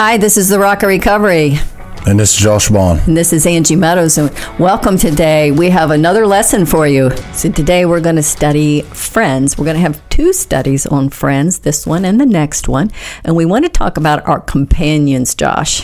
Hi, 0.00 0.16
this 0.16 0.36
is 0.36 0.48
the 0.48 0.60
Rock 0.60 0.84
of 0.84 0.90
Recovery. 0.90 1.56
And 2.06 2.20
this 2.20 2.32
is 2.32 2.38
Josh 2.38 2.68
Bond. 2.68 3.00
And 3.08 3.16
this 3.16 3.32
is 3.32 3.44
Angie 3.44 3.74
Meadows. 3.74 4.16
And 4.16 4.30
welcome 4.56 4.96
today. 4.96 5.50
We 5.50 5.70
have 5.70 5.90
another 5.90 6.24
lesson 6.24 6.66
for 6.66 6.86
you. 6.86 7.10
So 7.32 7.50
today 7.50 7.84
we're 7.84 8.00
going 8.00 8.14
to 8.14 8.22
study 8.22 8.82
friends. 8.82 9.58
We're 9.58 9.64
going 9.64 9.74
to 9.74 9.80
have 9.80 10.08
two 10.08 10.32
studies 10.32 10.86
on 10.86 11.10
friends, 11.10 11.58
this 11.58 11.84
one 11.84 12.04
and 12.04 12.20
the 12.20 12.26
next 12.26 12.68
one. 12.68 12.92
And 13.24 13.34
we 13.34 13.44
want 13.44 13.64
to 13.64 13.68
talk 13.68 13.96
about 13.96 14.24
our 14.28 14.38
companions, 14.38 15.34
Josh. 15.34 15.82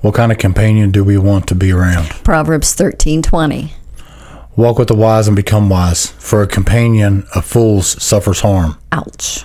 What 0.00 0.14
kind 0.14 0.32
of 0.32 0.38
companion 0.38 0.90
do 0.90 1.04
we 1.04 1.18
want 1.18 1.46
to 1.48 1.54
be 1.54 1.70
around? 1.70 2.08
Proverbs 2.24 2.72
13 2.72 3.20
20. 3.20 3.74
Walk 4.56 4.78
with 4.78 4.88
the 4.88 4.96
wise 4.96 5.28
and 5.28 5.36
become 5.36 5.68
wise, 5.68 6.06
for 6.12 6.40
a 6.40 6.46
companion 6.46 7.26
of 7.34 7.44
fools 7.44 8.02
suffers 8.02 8.40
harm. 8.40 8.78
Ouch. 8.92 9.44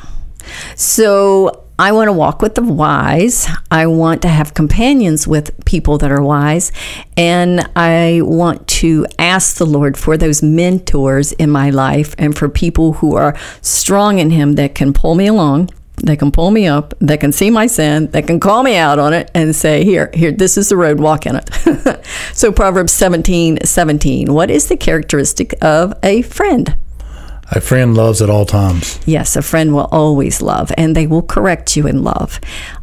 So 0.77 1.62
I 1.79 1.91
want 1.91 2.07
to 2.07 2.13
walk 2.13 2.41
with 2.41 2.55
the 2.55 2.61
wise. 2.61 3.47
I 3.71 3.87
want 3.87 4.21
to 4.21 4.27
have 4.27 4.53
companions 4.53 5.27
with 5.27 5.51
people 5.65 5.97
that 5.97 6.11
are 6.11 6.21
wise. 6.21 6.71
And 7.17 7.67
I 7.75 8.21
want 8.23 8.67
to 8.67 9.07
ask 9.17 9.57
the 9.57 9.65
Lord 9.65 9.97
for 9.97 10.15
those 10.15 10.43
mentors 10.43 11.31
in 11.33 11.49
my 11.49 11.71
life 11.71 12.13
and 12.17 12.37
for 12.37 12.47
people 12.47 12.93
who 12.93 13.15
are 13.15 13.35
strong 13.61 14.19
in 14.19 14.29
Him 14.29 14.53
that 14.53 14.75
can 14.75 14.93
pull 14.93 15.15
me 15.15 15.27
along. 15.27 15.71
They 16.03 16.15
can 16.15 16.31
pull 16.31 16.51
me 16.51 16.67
up. 16.67 16.93
They 16.99 17.17
can 17.17 17.31
see 17.31 17.49
my 17.49 17.67
sin. 17.67 18.07
They 18.11 18.21
can 18.21 18.39
call 18.39 18.63
me 18.63 18.75
out 18.75 18.99
on 18.99 19.13
it 19.13 19.31
and 19.33 19.55
say, 19.55 19.83
"Here, 19.83 20.09
here, 20.13 20.31
this 20.31 20.57
is 20.57 20.69
the 20.69 20.75
road. 20.75 20.99
Walk 20.99 21.25
in 21.25 21.35
it." 21.35 22.05
so 22.33 22.51
Proverbs 22.51 22.91
17, 22.91 23.59
17. 23.63 24.33
What 24.33 24.49
is 24.49 24.67
the 24.67 24.75
characteristic 24.75 25.53
of 25.61 25.93
a 26.03 26.23
friend? 26.23 26.75
A 27.55 27.61
friend 27.61 27.95
loves 27.95 28.19
at 28.21 28.31
all 28.31 28.47
times. 28.47 28.99
Yes, 29.05 29.35
a 29.35 29.43
friend 29.43 29.75
will 29.75 29.87
always 29.91 30.41
love, 30.41 30.71
and 30.75 30.95
they 30.95 31.05
will 31.05 31.21
correct 31.21 31.77
you 31.77 31.85
in 31.85 32.03
love. 32.03 32.39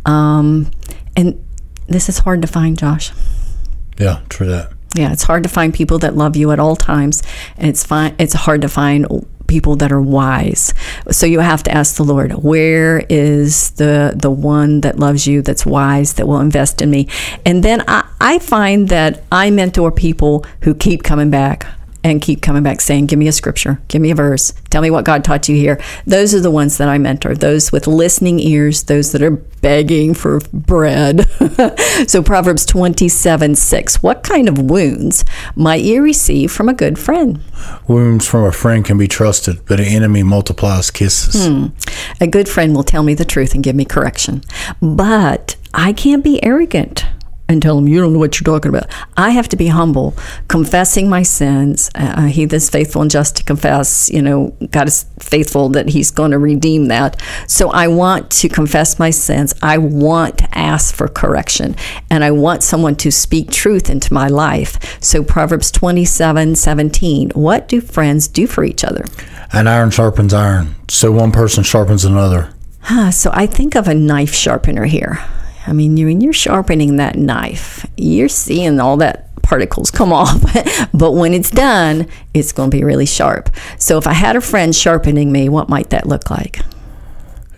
Um, 0.06 0.70
and 1.16 1.44
this 1.88 2.08
is 2.08 2.18
hard 2.18 2.40
to 2.42 2.48
find, 2.48 2.78
Josh. 2.78 3.10
Yeah, 3.98 4.20
true 4.28 4.46
that. 4.46 4.72
Yeah, 4.94 5.12
it's 5.12 5.24
hard 5.24 5.42
to 5.42 5.48
find 5.48 5.74
people 5.74 5.98
that 5.98 6.16
love 6.16 6.36
you 6.36 6.52
at 6.52 6.60
all 6.60 6.76
times, 6.76 7.20
and 7.56 7.68
it's 7.68 7.84
fine. 7.84 8.14
It's 8.18 8.34
hard 8.34 8.62
to 8.62 8.68
find 8.68 9.06
people 9.48 9.74
that 9.74 9.90
are 9.90 10.00
wise. 10.00 10.72
So 11.10 11.26
you 11.26 11.40
have 11.40 11.64
to 11.64 11.72
ask 11.72 11.96
the 11.96 12.04
Lord, 12.04 12.32
where 12.34 13.04
is 13.08 13.72
the 13.72 14.14
the 14.16 14.30
one 14.30 14.82
that 14.82 15.00
loves 15.00 15.26
you, 15.26 15.42
that's 15.42 15.66
wise, 15.66 16.14
that 16.14 16.26
will 16.26 16.38
invest 16.38 16.80
in 16.80 16.90
me? 16.90 17.08
And 17.44 17.64
then 17.64 17.82
I, 17.88 18.08
I 18.20 18.38
find 18.38 18.88
that 18.90 19.24
I 19.32 19.50
mentor 19.50 19.90
people 19.90 20.46
who 20.60 20.74
keep 20.74 21.02
coming 21.02 21.30
back 21.30 21.66
and 22.02 22.22
keep 22.22 22.42
coming 22.42 22.62
back 22.62 22.80
saying, 22.80 23.06
Give 23.06 23.18
me 23.18 23.28
a 23.28 23.32
scripture, 23.32 23.80
give 23.88 24.00
me 24.00 24.10
a 24.10 24.14
verse, 24.14 24.52
tell 24.70 24.82
me 24.82 24.90
what 24.90 25.04
God 25.04 25.24
taught 25.24 25.48
you 25.48 25.56
here. 25.56 25.80
Those 26.06 26.34
are 26.34 26.40
the 26.40 26.50
ones 26.50 26.78
that 26.78 26.88
I 26.88 26.98
mentor, 26.98 27.34
those 27.34 27.72
with 27.72 27.86
listening 27.86 28.40
ears, 28.40 28.84
those 28.84 29.12
that 29.12 29.22
are 29.22 29.30
begging 29.30 30.14
for 30.14 30.40
bread. 30.52 31.28
so, 32.06 32.22
Proverbs 32.22 32.64
27 32.66 33.54
6. 33.54 34.02
What 34.02 34.22
kind 34.22 34.48
of 34.48 34.70
wounds 34.70 35.24
might 35.54 35.82
you 35.82 36.02
receive 36.02 36.50
from 36.50 36.68
a 36.68 36.74
good 36.74 36.98
friend? 36.98 37.40
Wounds 37.86 38.26
from 38.26 38.44
a 38.44 38.52
friend 38.52 38.84
can 38.84 38.98
be 38.98 39.08
trusted, 39.08 39.64
but 39.66 39.80
an 39.80 39.86
enemy 39.86 40.22
multiplies 40.22 40.90
kisses. 40.90 41.46
Hmm. 41.46 41.66
A 42.20 42.26
good 42.26 42.48
friend 42.48 42.74
will 42.74 42.84
tell 42.84 43.02
me 43.02 43.14
the 43.14 43.24
truth 43.24 43.54
and 43.54 43.62
give 43.62 43.76
me 43.76 43.84
correction. 43.84 44.42
But 44.80 45.56
I 45.74 45.92
can't 45.92 46.24
be 46.24 46.42
arrogant 46.44 47.04
and 47.50 47.60
tell 47.60 47.76
him 47.76 47.88
you 47.88 48.00
don't 48.00 48.12
know 48.12 48.18
what 48.18 48.38
you're 48.38 48.44
talking 48.44 48.68
about. 48.68 48.86
I 49.16 49.30
have 49.30 49.48
to 49.48 49.56
be 49.56 49.66
humble, 49.68 50.16
confessing 50.48 51.08
my 51.08 51.22
sins. 51.22 51.90
Uh, 51.94 52.26
he 52.26 52.44
that's 52.44 52.70
faithful 52.70 53.02
and 53.02 53.10
just 53.10 53.36
to 53.36 53.44
confess. 53.44 54.08
You 54.10 54.22
know, 54.22 54.56
God 54.70 54.88
is 54.88 55.04
faithful 55.18 55.68
that 55.70 55.88
He's 55.88 56.10
going 56.10 56.30
to 56.30 56.38
redeem 56.38 56.86
that. 56.86 57.20
So 57.46 57.70
I 57.70 57.88
want 57.88 58.30
to 58.32 58.48
confess 58.48 58.98
my 58.98 59.10
sins. 59.10 59.54
I 59.62 59.78
want 59.78 60.38
to 60.38 60.58
ask 60.58 60.94
for 60.94 61.08
correction, 61.08 61.76
and 62.08 62.22
I 62.22 62.30
want 62.30 62.62
someone 62.62 62.96
to 62.96 63.10
speak 63.10 63.50
truth 63.50 63.90
into 63.90 64.14
my 64.14 64.28
life. 64.28 65.02
So 65.02 65.22
Proverbs 65.22 65.70
twenty 65.70 66.04
seven 66.04 66.54
seventeen. 66.54 67.30
What 67.30 67.68
do 67.68 67.80
friends 67.80 68.28
do 68.28 68.46
for 68.46 68.64
each 68.64 68.84
other? 68.84 69.04
An 69.52 69.66
iron 69.66 69.90
sharpens 69.90 70.32
iron, 70.32 70.76
so 70.88 71.10
one 71.10 71.32
person 71.32 71.64
sharpens 71.64 72.04
another. 72.04 72.54
Huh, 72.82 73.10
so 73.10 73.30
I 73.32 73.46
think 73.46 73.74
of 73.74 73.88
a 73.88 73.94
knife 73.94 74.34
sharpener 74.34 74.84
here. 74.84 75.18
I 75.70 75.72
mean, 75.72 75.96
you, 75.96 76.06
when 76.06 76.20
you're 76.20 76.32
sharpening 76.32 76.96
that 76.96 77.14
knife, 77.14 77.86
you're 77.96 78.28
seeing 78.28 78.80
all 78.80 78.96
that 78.96 79.28
particles 79.42 79.90
come 79.92 80.12
off. 80.12 80.42
but 80.92 81.12
when 81.12 81.32
it's 81.32 81.50
done, 81.50 82.08
it's 82.34 82.50
going 82.50 82.72
to 82.72 82.76
be 82.76 82.82
really 82.82 83.06
sharp. 83.06 83.50
So 83.78 83.96
if 83.96 84.06
I 84.06 84.12
had 84.12 84.34
a 84.34 84.40
friend 84.40 84.74
sharpening 84.74 85.30
me, 85.30 85.48
what 85.48 85.68
might 85.68 85.90
that 85.90 86.06
look 86.06 86.28
like? 86.28 86.58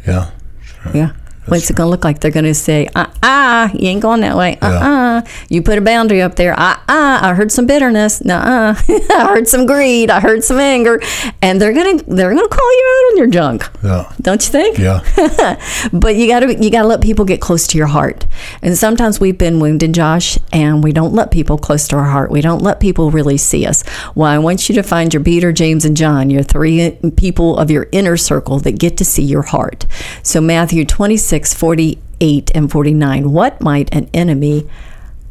Yeah. 0.06 0.30
Sure. 0.62 0.92
Yeah. 0.94 1.12
What's 1.46 1.68
it 1.70 1.76
going 1.76 1.86
to 1.86 1.90
look 1.90 2.04
like? 2.04 2.20
They're 2.20 2.30
going 2.30 2.44
to 2.44 2.54
say, 2.54 2.88
uh 2.94 3.06
uh, 3.22 3.68
you 3.74 3.88
ain't 3.88 4.00
going 4.00 4.20
that 4.20 4.36
way. 4.36 4.58
Uh 4.62 4.66
uh. 4.66 5.22
You 5.48 5.60
put 5.62 5.76
a 5.76 5.80
boundary 5.80 6.22
up 6.22 6.36
there. 6.36 6.52
Uh 6.52 6.76
uh. 6.88 7.18
I 7.22 7.34
heard 7.34 7.50
some 7.50 7.66
bitterness. 7.66 8.24
Nuh 8.24 8.34
uh. 8.34 8.74
I 8.88 9.26
heard 9.26 9.48
some 9.48 9.66
greed. 9.66 10.08
I 10.08 10.20
heard 10.20 10.44
some 10.44 10.58
anger. 10.58 11.00
And 11.40 11.60
they're 11.60 11.72
going 11.72 11.98
to 11.98 12.04
they're 12.04 12.32
going 12.32 12.48
to 12.48 12.54
call 12.54 12.72
you 12.72 12.86
out 12.86 13.12
on 13.12 13.16
your 13.18 13.26
junk. 13.26 13.68
Yeah. 13.82 14.12
Don't 14.20 14.44
you 14.44 14.52
think? 14.52 14.78
Yeah. 14.78 15.00
but 15.92 16.14
you 16.14 16.28
got 16.28 16.40
to 16.40 16.62
you 16.62 16.70
got 16.70 16.82
to 16.82 16.88
let 16.88 17.00
people 17.00 17.24
get 17.24 17.40
close 17.40 17.66
to 17.68 17.78
your 17.78 17.88
heart. 17.88 18.24
And 18.62 18.78
sometimes 18.78 19.18
we've 19.18 19.38
been 19.38 19.58
wounded, 19.58 19.94
Josh, 19.94 20.38
and 20.52 20.82
we 20.84 20.92
don't 20.92 21.12
let 21.12 21.32
people 21.32 21.58
close 21.58 21.88
to 21.88 21.96
our 21.96 22.04
heart. 22.10 22.30
We 22.30 22.40
don't 22.40 22.62
let 22.62 22.78
people 22.78 23.10
really 23.10 23.36
see 23.36 23.66
us. 23.66 23.82
Well, 24.14 24.30
I 24.30 24.38
want 24.38 24.68
you 24.68 24.76
to 24.76 24.82
find 24.82 25.12
your 25.12 25.24
Peter, 25.24 25.50
James, 25.50 25.84
and 25.84 25.96
John, 25.96 26.30
your 26.30 26.44
three 26.44 26.98
people 27.16 27.58
of 27.58 27.70
your 27.70 27.88
inner 27.90 28.16
circle 28.16 28.60
that 28.60 28.78
get 28.78 28.96
to 28.98 29.04
see 29.04 29.24
your 29.24 29.42
heart. 29.42 29.86
So 30.22 30.40
Matthew 30.40 30.84
26 30.84 31.31
6, 31.32 31.54
48 31.54 32.50
and 32.54 32.70
49. 32.70 33.32
What 33.32 33.58
might 33.58 33.88
an 33.94 34.10
enemy, 34.12 34.68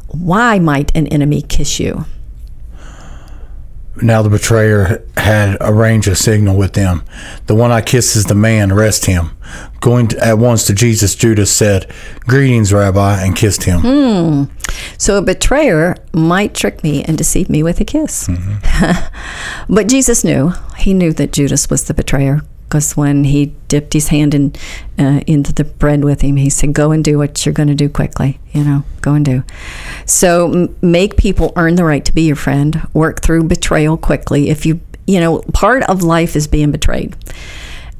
why 0.08 0.58
might 0.58 0.90
an 0.96 1.06
enemy 1.06 1.42
kiss 1.42 1.78
you? 1.78 2.06
Now 4.02 4.20
the 4.22 4.28
betrayer 4.28 5.06
had 5.16 5.58
arranged 5.60 6.08
a 6.08 6.16
signal 6.16 6.56
with 6.56 6.72
them. 6.72 7.04
The 7.46 7.54
one 7.54 7.70
I 7.70 7.82
kiss 7.82 8.16
is 8.16 8.24
the 8.24 8.34
man, 8.34 8.72
arrest 8.72 9.04
him. 9.06 9.30
Going 9.80 10.08
to, 10.08 10.18
at 10.18 10.38
once 10.38 10.66
to 10.66 10.74
Jesus, 10.74 11.14
Judas 11.14 11.52
said, 11.52 11.88
Greetings, 12.22 12.72
Rabbi, 12.72 13.22
and 13.22 13.36
kissed 13.36 13.62
him. 13.62 13.82
Hmm. 13.82 14.44
So 14.98 15.18
a 15.18 15.22
betrayer 15.22 15.94
might 16.12 16.52
trick 16.52 16.82
me 16.82 17.04
and 17.04 17.16
deceive 17.16 17.48
me 17.48 17.62
with 17.62 17.80
a 17.80 17.84
kiss. 17.84 18.26
Mm-hmm. 18.26 19.72
but 19.72 19.88
Jesus 19.88 20.24
knew. 20.24 20.52
He 20.78 20.94
knew 20.94 21.12
that 21.12 21.32
Judas 21.32 21.70
was 21.70 21.84
the 21.84 21.94
betrayer 21.94 22.40
because 22.72 22.96
when 22.96 23.24
he 23.24 23.54
dipped 23.68 23.92
his 23.92 24.08
hand 24.08 24.34
in 24.34 24.54
uh, 24.98 25.20
into 25.26 25.52
the 25.52 25.62
bread 25.62 26.02
with 26.04 26.22
him, 26.22 26.36
he 26.36 26.48
said, 26.48 26.72
"Go 26.72 26.90
and 26.90 27.04
do 27.04 27.18
what 27.18 27.44
you're 27.44 27.52
going 27.52 27.68
to 27.68 27.74
do 27.74 27.90
quickly. 27.90 28.40
You 28.52 28.64
know, 28.64 28.84
go 29.02 29.12
and 29.12 29.22
do." 29.22 29.44
So 30.06 30.50
m- 30.50 30.76
make 30.80 31.18
people 31.18 31.52
earn 31.56 31.74
the 31.74 31.84
right 31.84 32.02
to 32.02 32.14
be 32.14 32.22
your 32.22 32.36
friend. 32.36 32.88
Work 32.94 33.20
through 33.20 33.44
betrayal 33.44 33.98
quickly. 33.98 34.48
If 34.48 34.64
you 34.64 34.80
you 35.06 35.20
know, 35.20 35.42
part 35.52 35.82
of 35.82 36.02
life 36.02 36.34
is 36.34 36.46
being 36.46 36.70
betrayed. 36.70 37.14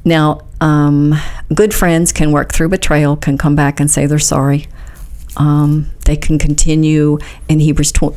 Now, 0.06 0.40
um, 0.62 1.14
good 1.54 1.74
friends 1.74 2.10
can 2.10 2.32
work 2.32 2.52
through 2.52 2.70
betrayal, 2.70 3.16
can 3.16 3.36
come 3.36 3.54
back 3.54 3.78
and 3.78 3.90
say 3.90 4.06
they're 4.06 4.18
sorry. 4.18 4.68
Um, 5.36 5.90
they 6.06 6.16
can 6.16 6.38
continue 6.38 7.18
in 7.48 7.60
Hebrews 7.60 7.92
10 7.92 8.10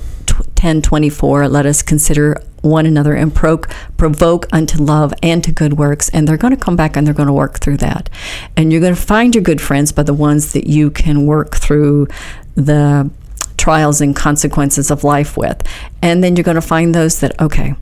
24. 0.55 1.47
Let 1.47 1.65
us 1.65 1.81
consider 1.81 2.41
one 2.61 2.85
another 2.85 3.13
and 3.13 3.33
pro- 3.33 3.61
provoke 3.97 4.47
unto 4.51 4.81
love 4.81 5.13
and 5.21 5.43
to 5.43 5.51
good 5.51 5.73
works. 5.73 6.09
And 6.09 6.27
they're 6.27 6.37
going 6.37 6.55
to 6.55 6.59
come 6.59 6.75
back 6.75 6.97
and 6.97 7.05
they're 7.05 7.13
going 7.13 7.27
to 7.27 7.33
work 7.33 7.59
through 7.59 7.77
that. 7.77 8.09
And 8.57 8.71
you're 8.71 8.81
going 8.81 8.95
to 8.95 9.01
find 9.01 9.35
your 9.35 9.43
good 9.43 9.61
friends 9.61 9.91
by 9.91 10.03
the 10.03 10.13
ones 10.13 10.53
that 10.53 10.67
you 10.67 10.89
can 10.89 11.25
work 11.25 11.55
through 11.55 12.07
the 12.55 13.09
trials 13.57 14.01
and 14.01 14.15
consequences 14.15 14.91
of 14.91 15.03
life 15.03 15.37
with. 15.37 15.61
And 16.01 16.23
then 16.23 16.35
you're 16.35 16.43
going 16.43 16.55
to 16.55 16.61
find 16.61 16.93
those 16.93 17.19
that, 17.19 17.39
okay, 17.39 17.75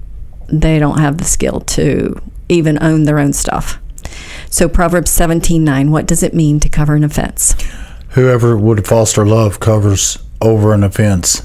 they 0.48 0.80
don't 0.80 1.00
have 1.00 1.18
the 1.18 1.24
skill 1.24 1.62
to 1.62 2.22
even 2.50 2.82
own 2.84 3.04
their 3.04 3.20
own 3.20 3.34
stuff. 3.34 3.80
So 4.50 4.68
Proverbs 4.68 5.12
17:9, 5.12 5.90
what 5.90 6.06
does 6.06 6.22
it 6.22 6.34
mean 6.34 6.60
to 6.60 6.70
cover 6.70 6.96
an 6.96 7.04
offense? 7.04 7.56
Whoever 8.10 8.56
would 8.58 8.86
foster 8.86 9.26
love 9.26 9.60
covers 9.60 10.20
over 10.42 10.74
an 10.74 10.84
offense 10.84 11.42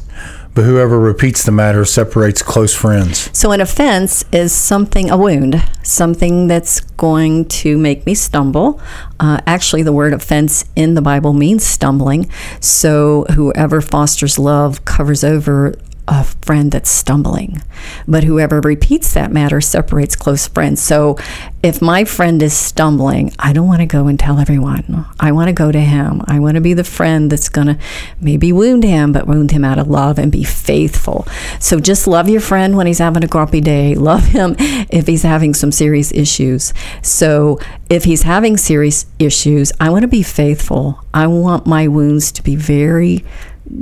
but 0.58 0.64
whoever 0.64 0.98
repeats 0.98 1.44
the 1.44 1.52
matter 1.52 1.84
separates 1.84 2.42
close 2.42 2.74
friends. 2.74 3.30
So, 3.32 3.52
an 3.52 3.60
offense 3.60 4.24
is 4.32 4.52
something, 4.52 5.08
a 5.08 5.16
wound, 5.16 5.62
something 5.84 6.48
that's 6.48 6.80
going 6.80 7.44
to 7.62 7.78
make 7.78 8.04
me 8.06 8.16
stumble. 8.16 8.80
Uh, 9.20 9.40
actually, 9.46 9.84
the 9.84 9.92
word 9.92 10.12
offense 10.12 10.64
in 10.74 10.94
the 10.94 11.00
Bible 11.00 11.32
means 11.32 11.62
stumbling. 11.64 12.28
So, 12.58 13.24
whoever 13.36 13.80
fosters 13.80 14.36
love 14.36 14.84
covers 14.84 15.22
over 15.22 15.76
a 16.08 16.24
friend 16.24 16.72
that's 16.72 16.90
stumbling. 16.90 17.62
But 18.06 18.24
whoever 18.24 18.60
repeats 18.60 19.12
that 19.12 19.30
matter 19.30 19.60
separates 19.60 20.16
close 20.16 20.48
friends. 20.48 20.82
So 20.82 21.18
if 21.62 21.82
my 21.82 22.04
friend 22.04 22.42
is 22.42 22.56
stumbling, 22.56 23.32
I 23.38 23.52
don't 23.52 23.66
want 23.66 23.80
to 23.80 23.86
go 23.86 24.06
and 24.06 24.18
tell 24.18 24.38
everyone. 24.38 25.06
I 25.20 25.32
want 25.32 25.48
to 25.48 25.52
go 25.52 25.70
to 25.70 25.80
him. 25.80 26.22
I 26.26 26.38
want 26.38 26.54
to 26.54 26.60
be 26.60 26.72
the 26.72 26.84
friend 26.84 27.30
that's 27.30 27.48
going 27.50 27.66
to 27.66 27.78
maybe 28.20 28.52
wound 28.52 28.84
him, 28.84 29.12
but 29.12 29.26
wound 29.26 29.50
him 29.50 29.64
out 29.64 29.78
of 29.78 29.88
love 29.88 30.18
and 30.18 30.32
be 30.32 30.44
faithful. 30.44 31.26
So 31.60 31.78
just 31.78 32.06
love 32.06 32.28
your 32.28 32.40
friend 32.40 32.76
when 32.76 32.86
he's 32.86 32.98
having 32.98 33.22
a 33.22 33.28
grumpy 33.28 33.60
day. 33.60 33.94
Love 34.08 34.24
him 34.24 34.56
if 34.58 35.06
he's 35.06 35.22
having 35.22 35.52
some 35.52 35.70
serious 35.70 36.12
issues. 36.12 36.72
So 37.02 37.58
if 37.90 38.04
he's 38.04 38.22
having 38.22 38.56
serious 38.56 39.04
issues, 39.18 39.70
I 39.78 39.90
want 39.90 40.02
to 40.02 40.08
be 40.08 40.22
faithful. 40.22 41.04
I 41.12 41.26
want 41.26 41.66
my 41.66 41.88
wounds 41.88 42.32
to 42.32 42.42
be 42.42 42.56
very 42.56 43.24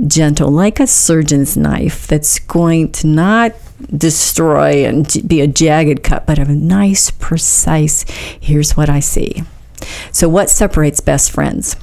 gentle, 0.07 0.49
like 0.49 0.79
a 0.79 0.87
surgeon's 0.87 1.57
knife 1.57 2.07
that's 2.07 2.39
going 2.39 2.91
to 2.93 3.07
not 3.07 3.53
destroy 3.95 4.85
and 4.85 5.21
be 5.27 5.41
a 5.41 5.47
jagged 5.47 6.03
cut, 6.03 6.25
but 6.25 6.39
a 6.39 6.45
nice, 6.45 7.11
precise, 7.11 8.03
here's 8.39 8.75
what 8.75 8.89
I 8.89 8.99
see. 8.99 9.43
So, 10.11 10.27
what 10.27 10.49
separates 10.49 10.99
best 10.99 11.31
friends? 11.31 11.75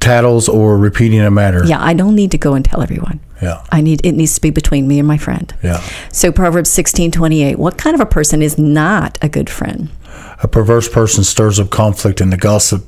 Tattles 0.00 0.48
or 0.48 0.78
repeating 0.78 1.20
a 1.20 1.30
matter. 1.30 1.64
Yeah, 1.64 1.82
I 1.82 1.94
don't 1.94 2.14
need 2.14 2.30
to 2.30 2.38
go 2.38 2.54
and 2.54 2.64
tell 2.64 2.82
everyone. 2.82 3.20
Yeah. 3.42 3.64
I 3.70 3.80
need 3.80 4.04
it 4.04 4.12
needs 4.12 4.34
to 4.34 4.40
be 4.40 4.50
between 4.50 4.86
me 4.86 4.98
and 4.98 5.08
my 5.08 5.18
friend. 5.18 5.52
Yeah. 5.62 5.82
So 6.12 6.30
Proverbs 6.32 6.70
sixteen 6.70 7.10
twenty 7.10 7.42
eight. 7.42 7.58
What 7.58 7.78
kind 7.78 7.94
of 7.94 8.00
a 8.00 8.06
person 8.06 8.42
is 8.42 8.58
not 8.58 9.18
a 9.22 9.28
good 9.28 9.50
friend? 9.50 9.90
A 10.42 10.48
perverse 10.48 10.88
person 10.88 11.24
stirs 11.24 11.58
up 11.58 11.70
conflict 11.70 12.20
and 12.20 12.32
the 12.32 12.36
gossip 12.36 12.84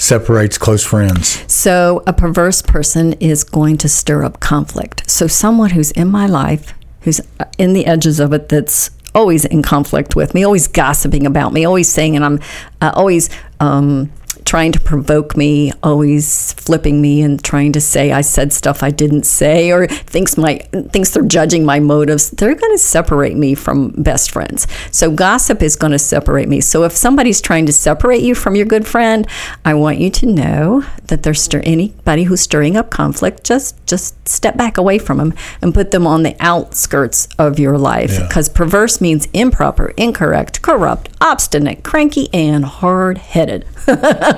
separates 0.00 0.56
close 0.58 0.84
friends. 0.84 1.44
So 1.52 2.02
a 2.06 2.12
perverse 2.12 2.62
person 2.62 3.12
is 3.14 3.44
going 3.44 3.76
to 3.78 3.88
stir 3.88 4.24
up 4.24 4.40
conflict. 4.40 5.08
So 5.10 5.26
someone 5.26 5.70
who's 5.70 5.90
in 5.92 6.08
my 6.08 6.26
life, 6.26 6.74
who's 7.02 7.20
in 7.58 7.74
the 7.74 7.86
edges 7.86 8.18
of 8.18 8.32
it, 8.32 8.48
that's 8.48 8.90
always 9.14 9.44
in 9.44 9.62
conflict 9.62 10.16
with 10.16 10.34
me, 10.34 10.44
always 10.44 10.68
gossiping 10.68 11.26
about 11.26 11.52
me, 11.52 11.64
always 11.64 11.88
saying, 11.88 12.16
and 12.16 12.24
I'm 12.24 12.40
uh, 12.80 12.92
always 12.94 13.28
um, 13.58 14.10
trying 14.44 14.72
to 14.72 14.80
provoke 14.80 15.36
me, 15.36 15.72
always 15.82 16.52
flipping 16.54 17.00
me 17.00 17.22
and 17.22 17.42
trying 17.42 17.72
to 17.72 17.80
say 17.80 18.12
I 18.12 18.20
said 18.20 18.52
stuff 18.52 18.82
I 18.82 18.90
didn't 18.90 19.24
say 19.24 19.70
or 19.70 19.86
thinks 19.86 20.36
my 20.36 20.58
thinks 20.92 21.10
they're 21.10 21.22
judging 21.22 21.64
my 21.64 21.80
motives, 21.80 22.30
they're 22.30 22.54
going 22.54 22.72
to 22.72 22.78
separate 22.78 23.36
me 23.36 23.54
from 23.54 23.90
best 23.90 24.30
friends. 24.30 24.66
So 24.90 25.10
gossip 25.10 25.62
is 25.62 25.76
going 25.76 25.92
to 25.92 25.98
separate 25.98 26.48
me. 26.48 26.60
So 26.60 26.84
if 26.84 26.92
somebody's 26.92 27.40
trying 27.40 27.66
to 27.66 27.72
separate 27.72 28.22
you 28.22 28.34
from 28.34 28.56
your 28.56 28.66
good 28.66 28.86
friend, 28.86 29.26
I 29.64 29.74
want 29.74 29.98
you 29.98 30.10
to 30.10 30.26
know 30.26 30.84
that 31.04 31.22
there's 31.22 31.42
stir- 31.42 31.62
anybody 31.64 32.24
who's 32.24 32.40
stirring 32.40 32.76
up 32.76 32.90
conflict, 32.90 33.44
just 33.44 33.84
just 33.86 34.28
step 34.28 34.56
back 34.56 34.78
away 34.78 34.98
from 34.98 35.18
them 35.18 35.34
and 35.60 35.74
put 35.74 35.90
them 35.90 36.06
on 36.06 36.22
the 36.22 36.36
outskirts 36.40 37.28
of 37.38 37.58
your 37.58 37.76
life 37.76 38.18
because 38.20 38.48
yeah. 38.48 38.54
perverse 38.54 39.00
means 39.00 39.26
improper, 39.32 39.92
incorrect, 39.96 40.62
corrupt, 40.62 41.08
obstinate, 41.20 41.82
cranky 41.82 42.28
and 42.32 42.64
hard-headed. 42.64 43.66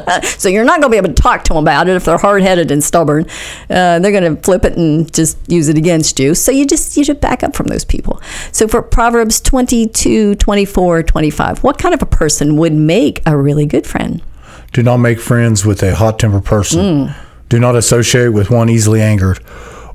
so 0.22 0.48
you're 0.48 0.64
not 0.64 0.80
going 0.80 0.90
to 0.90 0.94
be 0.94 0.96
able 0.96 1.14
to 1.14 1.22
talk 1.22 1.44
to 1.44 1.54
them 1.54 1.62
about 1.62 1.88
it 1.88 1.96
if 1.96 2.04
they're 2.04 2.18
hard 2.18 2.42
headed 2.42 2.70
and 2.70 2.82
stubborn. 2.82 3.26
Uh, 3.70 3.98
they're 3.98 4.12
going 4.12 4.36
to 4.36 4.40
flip 4.42 4.64
it 4.64 4.76
and 4.76 5.12
just 5.12 5.38
use 5.50 5.68
it 5.68 5.76
against 5.76 6.18
you. 6.18 6.34
So 6.34 6.52
you 6.52 6.66
just 6.66 6.96
you 6.96 7.04
should 7.04 7.20
back 7.20 7.42
up 7.42 7.54
from 7.54 7.66
those 7.66 7.84
people. 7.84 8.20
So 8.52 8.68
for 8.68 8.82
Proverbs 8.82 9.40
22, 9.40 10.36
24, 10.36 11.02
25, 11.02 11.62
what 11.62 11.78
kind 11.78 11.94
of 11.94 12.02
a 12.02 12.06
person 12.06 12.56
would 12.56 12.72
make 12.72 13.22
a 13.26 13.36
really 13.36 13.66
good 13.66 13.86
friend? 13.86 14.22
Do 14.72 14.82
not 14.82 14.98
make 14.98 15.20
friends 15.20 15.66
with 15.66 15.82
a 15.82 15.94
hot 15.94 16.18
tempered 16.18 16.44
person. 16.44 16.80
Mm. 16.80 17.14
Do 17.48 17.58
not 17.58 17.76
associate 17.76 18.30
with 18.30 18.50
one 18.50 18.70
easily 18.70 19.02
angered, 19.02 19.40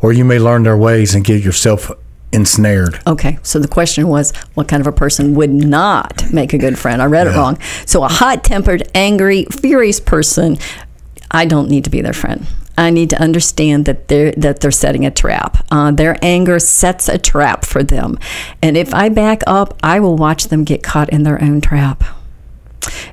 or 0.01 0.13
you 0.13 0.23
may 0.23 0.37
learn 0.37 0.63
their 0.63 0.77
ways 0.77 1.15
and 1.15 1.25
get 1.25 1.43
yourself 1.43 1.89
ensnared. 2.37 3.01
Okay, 3.05 3.39
so 3.43 3.59
the 3.59 3.67
question 3.67 4.07
was 4.07 4.31
what 4.53 4.69
kind 4.69 4.79
of 4.79 4.87
a 4.87 4.93
person 4.93 5.33
would 5.35 5.49
not 5.49 6.31
make 6.31 6.53
a 6.53 6.57
good 6.57 6.79
friend? 6.79 7.01
I 7.01 7.05
read 7.05 7.27
yeah. 7.27 7.33
it 7.33 7.35
wrong. 7.35 7.59
So 7.85 8.03
a 8.03 8.07
hot 8.07 8.45
tempered, 8.45 8.89
angry, 8.95 9.45
furious 9.45 9.99
person, 9.99 10.57
I 11.29 11.45
don't 11.45 11.69
need 11.69 11.83
to 11.83 11.89
be 11.89 12.01
their 12.01 12.13
friend. 12.13 12.47
I 12.77 12.91
need 12.91 13.09
to 13.09 13.19
understand 13.19 13.85
that 13.85 14.07
they're 14.07 14.31
that 14.33 14.59
they're 14.59 14.71
setting 14.71 15.03
a 15.05 15.11
trap. 15.11 15.65
Uh, 15.71 15.91
their 15.91 16.15
anger 16.21 16.59
sets 16.59 17.09
a 17.09 17.17
trap 17.17 17.65
for 17.65 17.83
them, 17.83 18.19
and 18.61 18.77
if 18.77 18.93
I 18.93 19.09
back 19.09 19.41
up, 19.47 19.73
I 19.81 19.99
will 19.99 20.15
watch 20.15 20.45
them 20.45 20.63
get 20.63 20.83
caught 20.83 21.09
in 21.09 21.23
their 21.23 21.41
own 21.41 21.59
trap. 21.59 22.03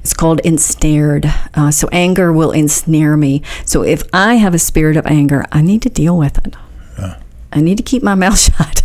It's 0.03 0.13
called 0.13 0.41
ensnared. 0.41 1.33
Uh, 1.55 1.71
so 1.71 1.89
anger 1.91 2.31
will 2.31 2.53
ensnare 2.53 3.17
me. 3.17 3.43
So 3.65 3.83
if 3.83 4.03
I 4.13 4.35
have 4.35 4.55
a 4.55 4.59
spirit 4.59 4.99
of 4.99 5.07
anger, 5.07 5.47
I 5.51 5.63
need 5.63 5.81
to 5.83 5.89
deal 5.89 6.17
with 6.17 6.47
it. 6.47 6.55
I 7.55 7.61
need 7.61 7.77
to 7.77 7.83
keep 7.83 8.03
my 8.03 8.15
mouth 8.15 8.39
shut. 8.57 8.83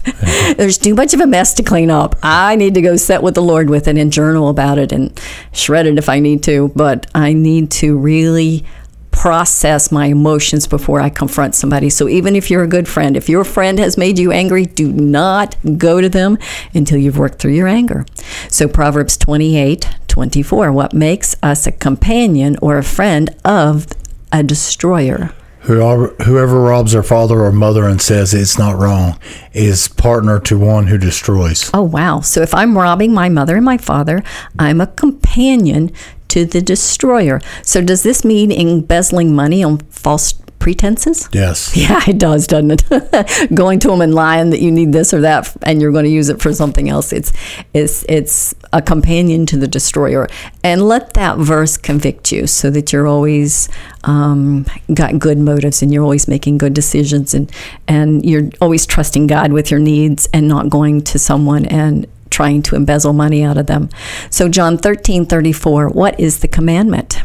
There's 0.58 0.78
too 0.78 0.96
much 0.96 1.14
of 1.14 1.20
a 1.20 1.28
mess 1.28 1.54
to 1.56 1.64
clean 1.64 1.90
up. 1.90 2.16
I 2.22 2.56
need 2.56 2.76
to 2.76 2.82
go 2.82 2.96
sit 2.96 3.24
with 3.24 3.36
the 3.36 3.42
Lord 3.42 3.70
with 3.70 3.88
it 3.88 3.98
and 3.98 4.12
journal 4.12 4.50
about 4.50 4.78
it 4.78 4.92
and 4.92 5.20
shred 5.52 5.88
it 5.88 5.98
if 5.98 6.08
I 6.08 6.20
need 6.20 6.44
to. 6.44 6.72
But 6.76 7.08
I 7.16 7.34
need 7.34 7.72
to 7.72 7.98
really 7.98 8.66
process 9.12 9.92
my 9.92 10.06
emotions 10.06 10.68
before 10.68 11.02
I 11.02 11.10
confront 11.10 11.56
somebody. 11.56 11.90
So 11.90 12.08
even 12.08 12.36
if 12.36 12.50
you're 12.50 12.64
a 12.64 12.68
good 12.68 12.88
friend, 12.88 13.18
if 13.18 13.28
your 13.28 13.44
friend 13.44 13.80
has 13.80 13.98
made 13.98 14.20
you 14.20 14.32
angry, 14.32 14.66
do 14.66 14.92
not 14.92 15.56
go 15.78 16.00
to 16.00 16.08
them 16.08 16.38
until 16.74 16.98
you've 16.98 17.18
worked 17.18 17.40
through 17.40 17.54
your 17.54 17.68
anger. 17.68 18.06
So 18.50 18.68
Proverbs 18.68 19.18
28 19.18 19.96
24, 20.08 20.72
what 20.72 20.94
makes 20.94 21.36
us 21.42 21.68
a 21.68 21.72
companion 21.72 22.58
or 22.62 22.78
a 22.78 22.84
friend 22.84 23.36
of 23.44 23.88
a 24.32 24.44
destroyer? 24.44 25.34
Whoever 25.62 26.62
robs 26.62 26.94
their 26.94 27.04
father 27.04 27.44
or 27.44 27.52
mother 27.52 27.88
and 27.88 28.02
says 28.02 28.34
it's 28.34 28.58
not 28.58 28.78
wrong 28.78 29.20
is 29.54 29.88
partner 29.88 30.40
to 30.42 30.58
one 30.58 30.88
who 30.88 30.98
destroys. 30.98 31.70
Oh, 31.74 31.84
wow. 31.84 32.22
So 32.22 32.42
if 32.42 32.56
I'm 32.56 32.78
robbing 32.78 33.14
my 33.14 33.30
mother 33.30 33.56
and 33.56 33.66
my 33.66 33.78
father, 33.78 34.24
I'm 34.58 34.82
a 34.82 34.88
companion 34.88 35.92
to 36.30 36.46
the 36.46 36.62
destroyer. 36.62 37.42
So 37.64 37.82
does 37.82 38.04
this 38.04 38.24
mean 38.24 38.52
embezzling 38.52 39.36
money 39.36 39.64
on 39.64 39.80
false 39.90 40.34
pretenses? 40.60 41.28
Yes. 41.32 41.76
Yeah, 41.80 42.02
it 42.08 42.20
does, 42.20 42.46
doesn't 42.48 42.84
it? 42.92 43.50
Going 43.54 43.80
to 43.80 43.88
them 43.90 44.02
and 44.02 44.14
lying 44.14 44.52
that 44.52 44.62
you 44.62 44.72
need 44.72 44.92
this 44.92 45.14
or 45.14 45.22
that, 45.22 45.56
and 45.64 45.82
you're 45.82 45.92
going 45.92 46.06
to 46.06 46.12
use 46.12 46.30
it 46.30 46.42
for 46.42 46.54
something 46.54 46.90
else. 46.90 47.14
It's 47.14 47.32
it's 47.74 48.04
it's 48.10 48.54
a 48.72 48.82
companion 48.82 49.46
to 49.48 49.58
the 49.58 49.68
destroyer, 49.68 50.28
and 50.64 50.88
let 50.88 51.14
that 51.14 51.38
verse 51.38 51.78
convict 51.78 52.32
you, 52.32 52.48
so 52.48 52.70
that 52.70 52.94
you're 52.94 53.08
always 53.08 53.70
um, 54.04 54.66
got 54.94 55.20
good 55.20 55.38
motives 55.38 55.82
and 55.82 55.94
you're 55.94 56.04
always 56.04 56.28
making 56.28 56.58
good 56.58 56.74
decisions, 56.74 57.34
and 57.34 57.52
and 57.88 58.26
you're 58.26 58.50
always 58.62 58.86
trusting 58.86 59.28
God 59.28 59.52
with 59.52 59.72
your 59.72 59.80
needs 59.80 60.28
and 60.34 60.48
not 60.48 60.70
going 60.70 61.02
to 61.04 61.20
someone 61.20 61.66
and 61.66 62.08
trying 62.30 62.62
to 62.62 62.76
embezzle 62.76 63.14
money 63.14 63.44
out 63.44 63.58
of 63.58 63.66
them. 63.66 63.90
So 64.30 64.50
John 64.50 64.78
13, 64.78 65.26
34, 65.26 65.90
what 65.90 66.20
is 66.20 66.40
the 66.40 66.48
commandment? 66.48 67.22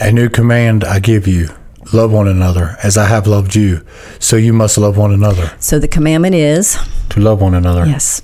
A 0.00 0.10
new 0.10 0.28
command 0.28 0.84
I 0.84 0.98
give 0.98 1.26
you 1.28 1.48
Love 1.92 2.12
one 2.12 2.28
another 2.28 2.76
as 2.82 2.96
I 2.96 3.06
have 3.06 3.26
loved 3.26 3.54
you. 3.54 3.84
So 4.18 4.36
you 4.36 4.52
must 4.52 4.78
love 4.78 4.96
one 4.96 5.12
another. 5.12 5.52
So 5.60 5.78
the 5.78 5.88
commandment 5.88 6.34
is 6.34 6.78
to 7.10 7.20
love 7.20 7.40
one 7.40 7.54
another. 7.54 7.86
Yes. 7.86 8.22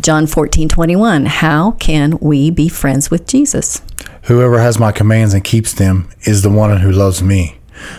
John 0.00 0.26
14, 0.26 0.68
21. 0.68 1.26
How 1.26 1.72
can 1.72 2.18
we 2.20 2.50
be 2.50 2.68
friends 2.68 3.10
with 3.10 3.26
Jesus? 3.26 3.80
Whoever 4.24 4.60
has 4.60 4.78
my 4.78 4.92
commands 4.92 5.34
and 5.34 5.42
keeps 5.42 5.72
them 5.72 6.08
is 6.22 6.42
the 6.42 6.50
one 6.50 6.76
who 6.78 6.92
loves 6.92 7.22
me. 7.22 7.58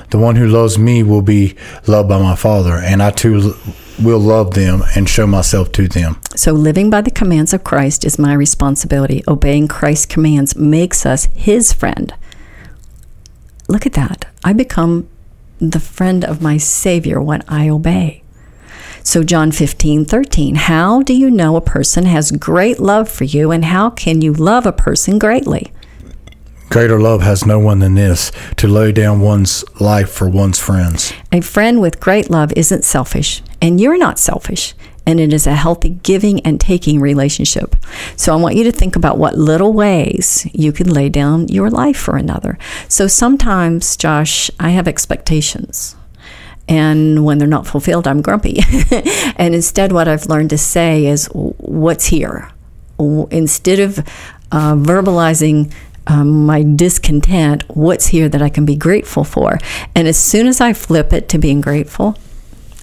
The 0.10 0.18
one 0.18 0.36
who 0.36 0.48
loves 0.48 0.78
me 0.78 1.04
will 1.04 1.22
be 1.22 1.56
loved 1.88 2.10
by 2.10 2.20
my 2.20 2.36
Father, 2.36 2.76
and 2.76 3.02
I 3.02 3.12
too 3.12 3.56
will 4.02 4.20
love 4.20 4.54
them 4.54 4.84
and 4.96 5.08
show 5.08 5.26
myself 5.26 5.72
to 5.74 5.88
them. 5.88 6.20
So, 6.36 6.52
living 6.52 6.90
by 6.90 7.02
the 7.02 7.12
commands 7.12 7.54
of 7.54 7.64
Christ 7.64 8.04
is 8.04 8.20
my 8.20 8.34
responsibility. 8.34 9.24
Obeying 9.28 9.68
Christ's 9.68 10.06
commands 10.06 10.56
makes 10.56 11.06
us 11.06 11.26
his 11.34 11.72
friend 11.72 12.14
look 13.70 13.86
at 13.86 13.94
that. 13.94 14.19
I 14.44 14.54
become 14.54 15.10
the 15.60 15.80
friend 15.80 16.24
of 16.24 16.42
my 16.42 16.58
Savior 16.58 17.22
when 17.22 17.44
I 17.48 17.70
obey. 17.70 18.24
So, 19.04 19.24
John 19.24 19.52
15, 19.52 20.06
13, 20.06 20.56
how 20.56 21.02
do 21.02 21.14
you 21.14 21.32
know 21.32 21.56
a 21.56 21.62
person 21.62 22.06
has 22.06 22.32
great 22.32 22.80
love 22.80 23.10
for 23.10 23.24
you, 23.24 23.52
and 23.52 23.66
how 23.66 23.90
can 23.90 24.22
you 24.22 24.34
love 24.34 24.66
a 24.66 24.72
person 24.72 25.18
greatly? 25.18 25.72
Greater 26.70 27.00
love 27.00 27.22
has 27.24 27.46
no 27.46 27.58
one 27.58 27.80
than 27.80 27.96
this 27.96 28.32
to 28.58 28.68
lay 28.68 28.92
down 28.92 29.22
one's 29.22 29.66
life 29.80 30.12
for 30.12 30.30
one's 30.30 30.60
friends. 30.60 31.12
A 31.32 31.42
friend 31.42 31.82
with 31.82 32.00
great 32.00 32.30
love 32.30 32.54
isn't 32.54 32.86
selfish, 32.86 33.42
and 33.62 33.82
you're 33.82 33.98
not 33.98 34.20
selfish 34.20 34.76
and 35.10 35.20
it 35.20 35.34
is 35.34 35.48
a 35.48 35.56
healthy 35.56 35.90
giving 36.04 36.40
and 36.42 36.62
taking 36.62 37.02
relationship. 37.02 37.76
So 38.16 38.32
I 38.32 38.36
want 38.36 38.56
you 38.56 38.64
to 38.66 38.72
think 38.72 38.96
about 38.96 39.18
what 39.18 39.36
little 39.36 39.74
ways 39.74 40.48
you 40.54 40.72
can 40.72 40.88
lay 40.88 41.10
down 41.10 41.48
your 41.48 41.72
life 41.72 41.98
for 41.98 42.16
another. 42.16 42.60
So 42.88 43.08
sometimes, 43.08 43.98
Josh, 43.98 44.52
I 44.60 44.70
have 44.70 44.88
expectations. 44.88 45.96
And 46.68 47.26
when 47.26 47.40
they're 47.40 47.48
not 47.48 47.66
fulfilled, 47.66 48.08
I'm 48.08 48.22
grumpy. 48.22 48.60
and 49.36 49.56
instead, 49.56 49.92
what 49.92 50.08
I've 50.08 50.28
learned 50.28 50.52
to 50.52 50.60
say 50.60 51.08
is, 51.08 51.26
What's 51.34 52.06
here? 52.06 52.52
Instead 53.00 53.80
of 53.80 53.98
uh, 54.52 54.76
verbalizing 54.76 55.74
um, 56.06 56.46
my 56.46 56.62
discontent, 56.62 57.64
what's 57.68 58.08
here 58.08 58.30
that 58.30 58.44
I 58.44 58.50
can 58.50 58.64
be 58.64 58.76
grateful 58.76 59.24
for? 59.24 59.58
And 59.96 60.08
as 60.08 60.20
soon 60.22 60.46
as 60.46 60.62
I 60.62 60.74
flip 60.74 61.14
it 61.14 61.30
to 61.30 61.40
being 61.40 61.62
grateful, 61.62 62.16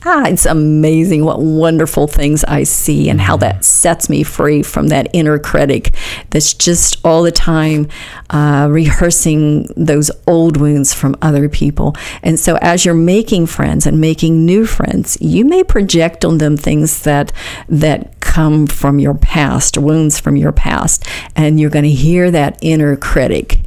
ah, 0.06 0.24
it's 0.26 0.46
amazing 0.46 1.24
what 1.24 1.40
wonderful 1.40 2.06
things 2.06 2.44
I 2.44 2.62
see 2.62 3.10
and 3.10 3.20
how 3.20 3.36
that 3.38 3.64
sets 3.64 4.08
me 4.08 4.22
free 4.22 4.62
from 4.62 4.88
that 4.88 5.08
inner 5.12 5.38
critic 5.38 5.94
that's 6.30 6.54
just 6.54 7.04
all 7.04 7.22
the 7.22 7.32
time 7.32 7.88
uh, 8.30 8.68
rehearsing 8.70 9.66
those 9.76 10.10
old 10.26 10.58
wounds 10.58 10.94
from 10.94 11.16
other 11.20 11.48
people. 11.48 11.96
And 12.22 12.38
so, 12.38 12.56
as 12.62 12.84
you're 12.84 12.94
making 12.94 13.46
friends 13.46 13.86
and 13.86 14.00
making 14.00 14.46
new 14.46 14.64
friends, 14.64 15.18
you 15.20 15.44
may 15.44 15.64
project 15.64 16.24
on 16.24 16.38
them 16.38 16.56
things 16.56 17.02
that 17.02 17.32
that 17.68 18.20
come 18.20 18.66
from 18.66 18.98
your 18.98 19.14
past, 19.14 19.76
wounds 19.76 20.20
from 20.20 20.36
your 20.36 20.52
past, 20.52 21.04
and 21.34 21.58
you're 21.58 21.70
going 21.70 21.84
to 21.84 21.90
hear 21.90 22.30
that 22.30 22.58
inner 22.60 22.96
critic, 22.96 23.58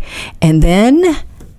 and 0.42 0.62
then 0.62 1.04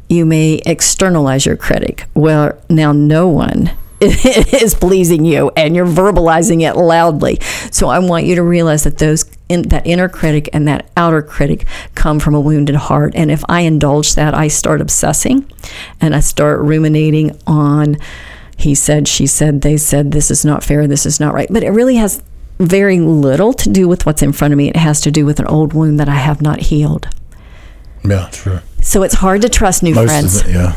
you 0.08 0.24
may 0.24 0.60
externalize 0.66 1.46
your 1.46 1.56
critic. 1.56 2.06
Well, 2.14 2.58
now 2.68 2.92
no 2.92 3.28
one 3.28 3.70
is 4.62 4.74
pleasing 4.74 5.24
you 5.24 5.50
and 5.56 5.76
you're 5.76 5.86
verbalizing 5.86 6.62
it 6.62 6.76
loudly. 6.76 7.38
So 7.70 7.88
I 7.88 7.98
want 7.98 8.24
you 8.24 8.34
to 8.36 8.42
realize 8.42 8.84
that 8.84 8.98
those 8.98 9.24
in, 9.48 9.62
that 9.68 9.86
inner 9.86 10.08
critic 10.08 10.48
and 10.52 10.66
that 10.68 10.90
outer 10.96 11.22
critic 11.22 11.66
come 11.94 12.18
from 12.18 12.34
a 12.34 12.40
wounded 12.40 12.76
heart. 12.76 13.12
And 13.14 13.30
if 13.30 13.42
I 13.48 13.62
indulge 13.62 14.14
that, 14.14 14.32
I 14.34 14.48
start 14.48 14.80
obsessing 14.80 15.50
and 16.00 16.14
I 16.14 16.20
start 16.20 16.60
ruminating 16.60 17.38
on 17.46 17.96
he 18.60 18.74
said, 18.74 19.08
she 19.08 19.26
said, 19.26 19.62
they 19.62 19.78
said, 19.78 20.12
this 20.12 20.30
is 20.30 20.44
not 20.44 20.62
fair, 20.62 20.86
this 20.86 21.06
is 21.06 21.18
not 21.18 21.32
right. 21.32 21.48
But 21.50 21.62
it 21.62 21.70
really 21.70 21.96
has 21.96 22.22
very 22.58 23.00
little 23.00 23.54
to 23.54 23.70
do 23.70 23.88
with 23.88 24.04
what's 24.04 24.20
in 24.20 24.32
front 24.32 24.52
of 24.52 24.58
me. 24.58 24.68
It 24.68 24.76
has 24.76 25.00
to 25.02 25.10
do 25.10 25.24
with 25.24 25.40
an 25.40 25.46
old 25.46 25.72
wound 25.72 25.98
that 25.98 26.10
I 26.10 26.16
have 26.16 26.42
not 26.42 26.60
healed. 26.60 27.08
Yeah, 28.04 28.28
true. 28.30 28.60
So 28.82 29.02
it's 29.02 29.14
hard 29.14 29.42
to 29.42 29.48
trust 29.48 29.82
new 29.82 29.94
Most 29.94 30.08
friends. 30.08 30.40
of 30.42 30.48
it, 30.48 30.52
yeah. 30.52 30.74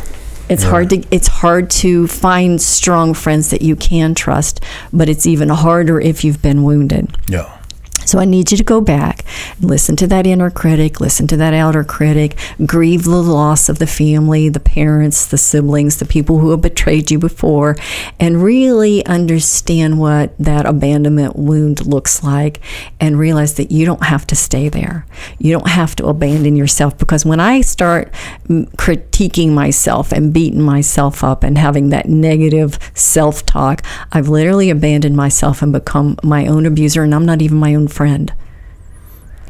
It's 0.49 0.63
hard 0.63 0.89
to 0.89 1.03
it's 1.09 1.27
hard 1.27 1.69
to 1.71 2.07
find 2.07 2.61
strong 2.61 3.13
friends 3.13 3.49
that 3.49 3.61
you 3.61 3.75
can 3.75 4.13
trust, 4.13 4.63
but 4.91 5.09
it's 5.09 5.25
even 5.25 5.49
harder 5.49 5.99
if 5.99 6.23
you've 6.23 6.41
been 6.41 6.63
wounded. 6.63 7.17
Yeah. 7.27 7.59
So 8.05 8.19
I 8.19 8.25
need 8.25 8.51
you 8.51 8.57
to 8.57 8.63
go 8.63 8.81
back, 8.81 9.23
listen 9.61 9.95
to 9.97 10.07
that 10.07 10.27
inner 10.27 10.49
critic, 10.49 10.99
listen 10.99 11.27
to 11.27 11.37
that 11.37 11.53
outer 11.53 11.83
critic, 11.83 12.37
grieve 12.65 13.03
the 13.03 13.21
loss 13.21 13.69
of 13.69 13.79
the 13.79 13.87
family, 13.87 14.49
the 14.49 14.59
parents, 14.59 15.25
the 15.25 15.37
siblings, 15.37 15.97
the 15.97 16.05
people 16.05 16.39
who 16.39 16.51
have 16.51 16.61
betrayed 16.61 17.11
you 17.11 17.17
before, 17.17 17.77
and 18.19 18.43
really 18.43 19.05
understand 19.05 19.99
what 19.99 20.37
that 20.37 20.65
abandonment 20.65 21.35
wound 21.37 21.85
looks 21.85 22.23
like 22.23 22.59
and 22.99 23.17
realize 23.17 23.55
that 23.55 23.71
you 23.71 23.85
don't 23.85 24.03
have 24.03 24.27
to 24.27 24.35
stay 24.35 24.69
there. 24.69 25.05
You 25.39 25.53
don't 25.53 25.69
have 25.69 25.95
to 25.95 26.07
abandon 26.07 26.55
yourself 26.55 26.97
because 26.97 27.25
when 27.25 27.39
I 27.39 27.61
start 27.61 28.11
mm, 28.47 28.75
critiquing 29.23 29.51
myself 29.51 30.11
and 30.11 30.33
beating 30.33 30.61
myself 30.61 31.23
up 31.23 31.43
and 31.43 31.57
having 31.57 31.89
that 31.89 32.07
negative 32.07 32.77
self 32.93 33.45
talk, 33.45 33.81
I've 34.11 34.27
literally 34.29 34.69
abandoned 34.69 35.15
myself 35.15 35.61
and 35.61 35.71
become 35.71 36.17
my 36.23 36.45
own 36.47 36.65
abuser, 36.65 37.03
and 37.03 37.13
I'm 37.13 37.25
not 37.25 37.41
even 37.41 37.57
my 37.57 37.75
own 37.75 37.87
friend. 37.87 38.33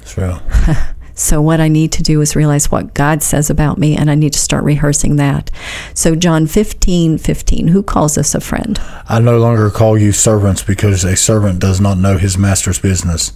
True. 0.06 0.38
So, 1.16 1.42
what 1.42 1.60
I 1.60 1.68
need 1.68 1.92
to 1.94 2.04
do 2.04 2.22
is 2.22 2.36
realize 2.36 2.72
what 2.72 2.96
God 2.96 3.22
says 3.22 3.50
about 3.50 3.78
me, 3.78 3.96
and 3.96 4.10
I 4.10 4.16
need 4.16 4.34
to 4.34 4.40
start 4.40 4.64
rehearsing 4.64 5.18
that. 5.18 5.52
So, 5.94 6.16
John 6.16 6.48
15 6.48 7.20
15, 7.20 7.68
who 7.68 7.84
calls 7.84 8.18
us 8.18 8.34
a 8.34 8.42
friend? 8.42 8.80
I 9.08 9.20
no 9.20 9.38
longer 9.38 9.70
call 9.70 9.98
you 9.98 10.12
servants 10.12 10.64
because 10.64 11.04
a 11.04 11.16
servant 11.16 11.60
does 11.60 11.80
not 11.80 12.00
know 12.00 12.18
his 12.18 12.38
master's 12.38 12.80
business. 12.80 13.32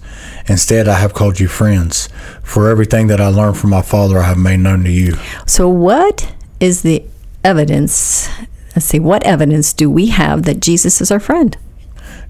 Instead, 0.47 0.87
I 0.87 0.95
have 0.95 1.13
called 1.13 1.39
you 1.39 1.47
friends. 1.47 2.09
For 2.41 2.69
everything 2.69 3.07
that 3.07 3.21
I 3.21 3.27
learned 3.27 3.57
from 3.57 3.69
my 3.69 3.83
Father, 3.83 4.17
I 4.17 4.23
have 4.23 4.39
made 4.39 4.61
known 4.61 4.83
to 4.83 4.91
you. 4.91 5.15
So, 5.45 5.69
what 5.69 6.33
is 6.59 6.81
the 6.81 7.03
evidence? 7.43 8.27
Let's 8.75 8.85
see, 8.85 8.99
what 8.99 9.23
evidence 9.23 9.73
do 9.73 9.89
we 9.89 10.07
have 10.07 10.43
that 10.43 10.61
Jesus 10.61 10.99
is 10.99 11.11
our 11.11 11.19
friend? 11.19 11.57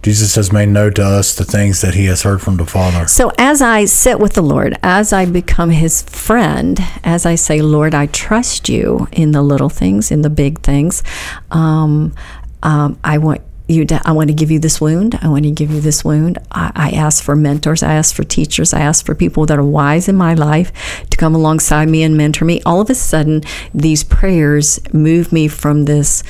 Jesus 0.08 0.36
has 0.36 0.54
made 0.54 0.70
known 0.70 0.94
to 0.94 1.04
us 1.04 1.36
the 1.36 1.44
things 1.44 1.82
that 1.82 1.94
he 1.94 2.06
has 2.06 2.22
heard 2.22 2.42
from 2.42 2.56
the 2.56 2.66
Father. 2.66 3.06
So, 3.10 3.30
as 3.38 3.62
I 3.62 3.84
sit 3.84 4.22
with 4.22 4.36
the 4.36 4.42
Lord, 4.42 4.78
as 4.82 5.12
I 5.12 5.26
become 5.26 5.70
his 5.70 6.02
friend, 6.04 6.80
as 7.04 7.26
I 7.26 7.36
say, 7.36 7.62
Lord, 7.62 7.94
I 7.94 8.06
trust 8.06 8.70
you 8.70 9.10
in 9.12 9.34
the 9.34 9.42
little 9.42 9.68
things, 9.68 10.10
in 10.10 10.22
the 10.22 10.30
big 10.30 10.62
things, 10.62 11.04
um, 11.52 12.16
um, 12.64 12.98
I 13.04 13.18
want 13.18 13.42
you 13.68 13.84
to, 13.84 14.02
I 14.06 14.14
want 14.14 14.30
to 14.30 14.34
give 14.34 14.50
you 14.50 14.60
this 14.60 14.80
wound. 14.80 15.20
I 15.22 15.28
want 15.28 15.44
to 15.44 15.52
give 15.52 15.72
you 15.72 15.82
this 15.82 16.06
wound. 16.06 16.38
I, 16.52 16.72
I 16.74 16.90
ask 16.92 17.22
for 17.22 17.36
mentors. 17.36 17.84
I 17.84 17.96
ask 17.96 18.16
for 18.16 18.24
teachers. 18.24 18.74
I 18.74 18.80
ask 18.80 19.06
for 19.06 19.14
people 19.14 19.46
that 19.48 19.60
are 19.60 19.66
wise 19.66 20.08
in 20.08 20.16
my 20.16 20.34
life 20.34 20.72
to 21.10 21.18
come 21.18 21.36
alongside 21.36 21.90
me 21.90 22.04
and 22.04 22.16
mentor 22.16 22.46
me. 22.46 22.62
All 22.66 22.80
of 22.80 22.90
a 22.90 22.96
sudden, 22.96 23.42
these 23.74 24.06
prayers 24.06 24.80
move 24.94 25.34
me 25.34 25.50
from 25.50 25.84
this 25.84 26.24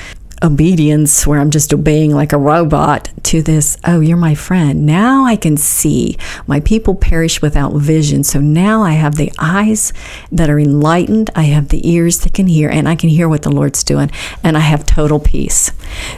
obedience 0.43 1.25
where 1.25 1.39
I'm 1.39 1.51
just 1.51 1.73
obeying 1.73 2.11
like 2.11 2.33
a 2.33 2.37
robot 2.37 3.09
to 3.23 3.41
this, 3.41 3.77
oh, 3.85 3.99
you're 3.99 4.17
my 4.17 4.35
friend. 4.35 4.85
Now 4.85 5.25
I 5.25 5.35
can 5.35 5.57
see. 5.57 6.17
My 6.45 6.59
people 6.59 6.95
perish 6.95 7.41
without 7.41 7.73
vision. 7.73 8.23
So 8.23 8.39
now 8.39 8.83
I 8.83 8.93
have 8.93 9.15
the 9.15 9.31
eyes 9.39 9.93
that 10.31 10.49
are 10.49 10.59
enlightened. 10.59 11.29
I 11.35 11.43
have 11.43 11.69
the 11.69 11.89
ears 11.89 12.19
that 12.19 12.33
can 12.33 12.47
hear, 12.47 12.69
and 12.69 12.87
I 12.87 12.95
can 12.95 13.09
hear 13.09 13.27
what 13.27 13.41
the 13.41 13.51
Lord's 13.51 13.83
doing, 13.83 14.11
and 14.43 14.55
I 14.55 14.61
have 14.61 14.85
total 14.85 15.19
peace. 15.19 15.71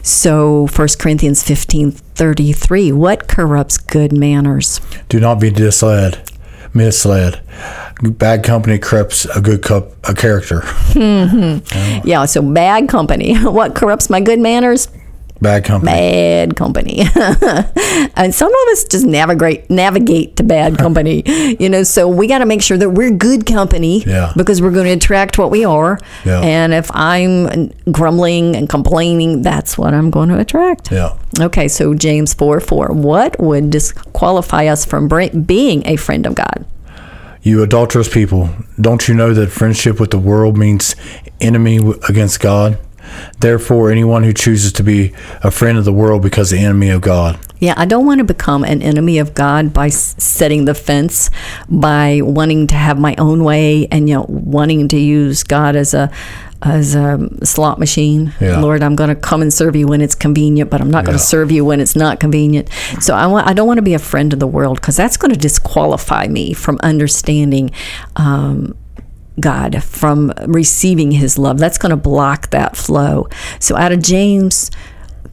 So 0.04 0.68
1 0.68 0.88
Corinthians 1.00 1.44
15 1.44 1.92
33, 1.92 2.92
what 2.92 3.28
corrupts 3.28 3.78
good 3.78 4.12
manners? 4.12 4.82
Do 5.08 5.20
not 5.20 5.40
be 5.40 5.52
misled. 5.52 6.29
Misled. 6.74 7.42
Bad 8.02 8.44
company 8.44 8.78
corrupts 8.80 9.26
a 9.26 9.42
good 9.42 9.62
cup 9.62 9.92
a 10.08 10.14
character. 10.14 10.64
Yeah, 12.06 12.26
so 12.26 12.42
bad 12.42 12.88
company. 12.90 13.36
What 13.44 13.76
corrupts 13.76 14.10
my 14.10 14.22
good 14.22 14.40
manners? 14.40 14.88
Bad 15.42 15.64
company. 15.64 15.92
bad 15.92 16.56
company. 16.56 17.00
and 18.16 18.36
some 18.36 18.50
of 18.52 18.68
us 18.72 18.84
just 18.84 19.06
navigate 19.06 19.70
navigate 19.70 20.36
to 20.38 20.44
bad 20.44 20.78
company. 20.86 21.24
you 21.60 21.70
know, 21.70 21.84
so 21.84 22.08
we 22.08 22.28
got 22.28 22.40
to 22.40 22.46
make 22.46 22.62
sure 22.62 22.78
that 22.78 22.90
we're 22.90 23.12
good 23.12 23.46
company 23.46 24.04
Yeah. 24.04 24.34
because 24.36 24.62
we're 24.62 24.72
going 24.72 24.86
to 24.88 24.92
attract 24.94 25.38
what 25.38 25.50
we 25.52 25.64
are. 25.66 26.00
Yeah. 26.26 26.42
And 26.42 26.74
if 26.74 26.90
I'm 26.94 27.70
grumbling 27.92 28.56
and 28.56 28.68
complaining, 28.68 29.42
that's 29.42 29.78
what 29.78 29.94
I'm 29.94 30.10
going 30.12 30.30
to 30.30 30.40
attract. 30.40 30.92
Yeah. 30.92 31.18
Okay, 31.40 31.68
so 31.68 31.94
James 31.94 32.34
4 32.34 32.60
4. 32.60 32.88
What 32.94 33.40
would 33.40 33.70
disqualify 33.70 34.66
us 34.68 34.84
from 34.86 35.08
being 35.46 35.88
a 35.88 35.96
friend 35.96 36.26
of 36.26 36.36
God? 36.36 36.66
You 37.42 37.64
adulterous 37.64 38.10
people, 38.10 38.50
don't 38.82 39.08
you 39.08 39.14
know 39.16 39.34
that 39.34 39.48
friendship 39.52 39.98
with 40.02 40.12
the 40.12 40.20
world 40.20 40.58
means 40.58 40.96
enemy 41.40 41.78
against 42.10 42.42
God? 42.42 42.78
Therefore, 43.40 43.92
anyone 43.92 44.24
who 44.24 44.34
chooses 44.34 44.72
to 44.74 44.84
be 44.84 45.14
a 45.44 45.52
friend 45.52 45.78
of 45.78 45.86
the 45.86 45.94
world 45.94 46.22
becomes 46.22 46.50
the 46.50 46.60
enemy 46.60 46.90
of 46.90 47.02
God. 47.02 47.40
Yeah, 47.60 47.74
I 47.76 47.86
don't 47.86 48.06
want 48.06 48.20
to 48.20 48.24
become 48.24 48.64
an 48.64 48.82
enemy 48.82 49.20
of 49.20 49.34
God 49.34 49.74
by 49.74 49.90
setting 49.90 50.64
the 50.66 50.74
fence, 50.74 51.30
by 51.68 52.22
wanting 52.24 52.68
to 52.68 52.76
have 52.76 52.98
my 52.98 53.16
own 53.18 53.44
way, 53.44 53.88
and 53.92 54.08
you 54.08 54.16
know, 54.16 54.26
wanting 54.30 54.88
to 54.90 54.98
use 54.98 55.44
God 55.44 55.76
as 55.76 55.94
a 55.94 56.10
as 56.62 56.94
a 56.94 57.18
slot 57.46 57.80
machine. 57.80 58.34
Yeah. 58.42 58.60
Lord, 58.60 58.84
I'm 58.84 58.96
going 58.96 59.10
to 59.10 59.16
come 59.16 59.42
and 59.42 59.54
serve 59.54 59.78
you 59.78 59.88
when 59.88 60.02
it's 60.02 60.16
convenient, 60.16 60.70
but 60.70 60.82
I'm 60.82 60.92
not 60.92 61.06
going 61.06 61.16
Yeah. 61.16 61.20
to 61.22 61.26
serve 61.26 61.52
you 61.52 61.64
when 61.64 61.80
it's 61.80 61.96
not 61.96 62.20
convenient. 62.20 62.70
So 63.02 63.14
I 63.16 63.28
want 63.28 63.48
I 63.48 63.54
don't 63.54 63.68
want 63.68 63.78
to 63.78 63.82
be 63.82 63.94
a 63.94 64.00
friend 64.00 64.32
of 64.34 64.40
the 64.40 64.48
world 64.48 64.80
because 64.82 64.96
that's 64.98 65.18
going 65.18 65.32
to 65.34 65.40
disqualify 65.40 66.28
me 66.28 66.54
from 66.54 66.78
understanding. 66.84 67.72
Um, 68.18 68.76
God 69.40 69.84
from 69.84 70.32
receiving 70.46 71.12
his 71.12 71.38
love. 71.38 71.58
That's 71.60 71.78
going 71.78 71.92
to 71.92 71.98
block 71.98 72.50
that 72.52 72.76
flow. 72.76 73.28
So 73.60 73.76
out 73.76 73.92
of 73.92 74.02
James 74.02 74.72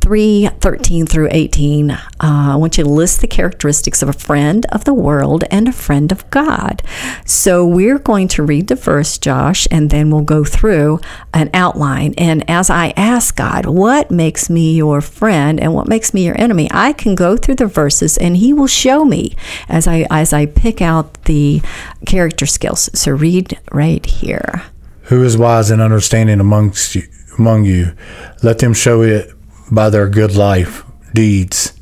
3 0.07 0.47
13 0.61 1.05
through 1.05 1.27
18, 1.33 1.91
uh, 1.91 1.99
I 2.21 2.55
want 2.55 2.79
you 2.79 2.85
to 2.85 2.91
list 2.91 3.21
the 3.21 3.27
characteristics 3.27 4.03
of 4.03 4.09
a 4.09 4.13
friend 4.13 4.65
of 4.71 4.85
the 4.85 4.95
world 4.95 5.43
and 5.51 5.67
a 5.67 5.73
friend 5.73 6.13
of 6.13 6.31
God. 6.31 6.81
So 7.25 7.67
we're 7.67 7.99
going 7.99 8.29
to 8.29 8.45
read 8.45 8.69
the 8.69 8.77
verse, 8.77 9.19
Josh, 9.19 9.67
and 9.69 9.91
then 9.91 10.13
we'll 10.13 10.23
go 10.23 10.45
through 10.45 11.01
an 11.35 11.51
outline. 11.53 12.15
And 12.19 12.49
as 12.49 12.71
I 12.71 12.95
ask 12.97 13.35
God, 13.35 13.67
what 13.67 14.13
makes 14.13 14.49
me 14.49 14.77
your 14.77 15.01
friend 15.01 15.59
and 15.59 15.75
what 15.75 15.89
makes 15.89 16.15
me 16.15 16.25
your 16.25 16.41
enemy, 16.41 16.69
I 16.71 16.93
can 16.93 17.17
go 17.17 17.37
through 17.37 17.57
the 17.57 17.67
verses 17.67 18.17
and 18.17 18.37
he 18.37 18.53
will 18.53 18.69
show 18.69 19.05
me 19.05 19.35
as 19.69 19.89
I 19.89 20.07
as 20.09 20.33
I 20.33 20.47
pick 20.47 20.81
out 20.81 21.25
the 21.25 21.63
character 22.07 22.47
skills. 22.47 22.91
So 22.97 23.11
read 23.11 23.59
right 23.73 24.07
here. 24.07 24.63
Who 25.07 25.25
is 25.25 25.37
wise 25.37 25.73
and 25.73 25.83
understanding 25.83 26.39
amongst 26.39 26.95
you, 26.95 27.03
among 27.37 27.65
you? 27.65 27.97
Let 28.45 28.61
them 28.61 28.73
show 28.73 29.03
it 29.03 29.33
by 29.71 29.91
their 29.91 30.09
good 30.09 30.35
life 30.35 30.85
deeds 31.13 31.73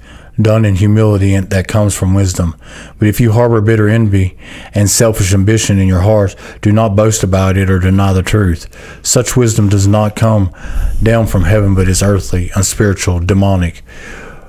done 0.41 0.65
in 0.65 0.77
humility 0.77 1.35
and 1.35 1.51
that 1.51 1.69
comes 1.69 1.95
from 1.95 2.15
wisdom. 2.15 2.57
But 2.99 3.09
if 3.09 3.21
you 3.21 3.33
harbor 3.33 3.61
bitter 3.61 3.89
envy 3.89 4.37
and 4.75 4.91
selfish 4.91 5.33
ambition 5.33 5.79
in 5.79 5.89
your 5.89 6.01
heart, 6.01 6.35
do 6.61 6.73
not 6.73 6.97
boast 6.97 7.23
about 7.23 7.57
it 7.57 7.71
or 7.71 7.79
deny 7.79 8.13
the 8.13 8.23
truth. 8.23 8.69
Such 9.07 9.37
wisdom 9.37 9.69
does 9.69 9.87
not 9.87 10.17
come 10.17 10.53
down 11.03 11.27
from 11.27 11.45
heaven, 11.45 11.75
but 11.75 11.89
is 11.89 12.03
earthly, 12.03 12.51
unspiritual, 12.55 13.21
demonic. 13.21 13.83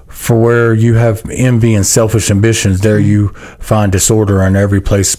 For 0.08 0.40
where 0.40 0.74
you 0.74 0.96
have 0.96 1.22
envy 1.30 1.76
and 1.76 1.86
selfish 1.86 2.32
ambitions, 2.32 2.82
there 2.82 3.00
you 3.00 3.30
find 3.60 3.92
disorder 3.92 4.42
in 4.42 4.56
every 4.56 4.82
place, 4.82 5.16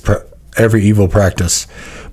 every 0.57 0.85
evil 0.85 1.07
practice. 1.07 1.67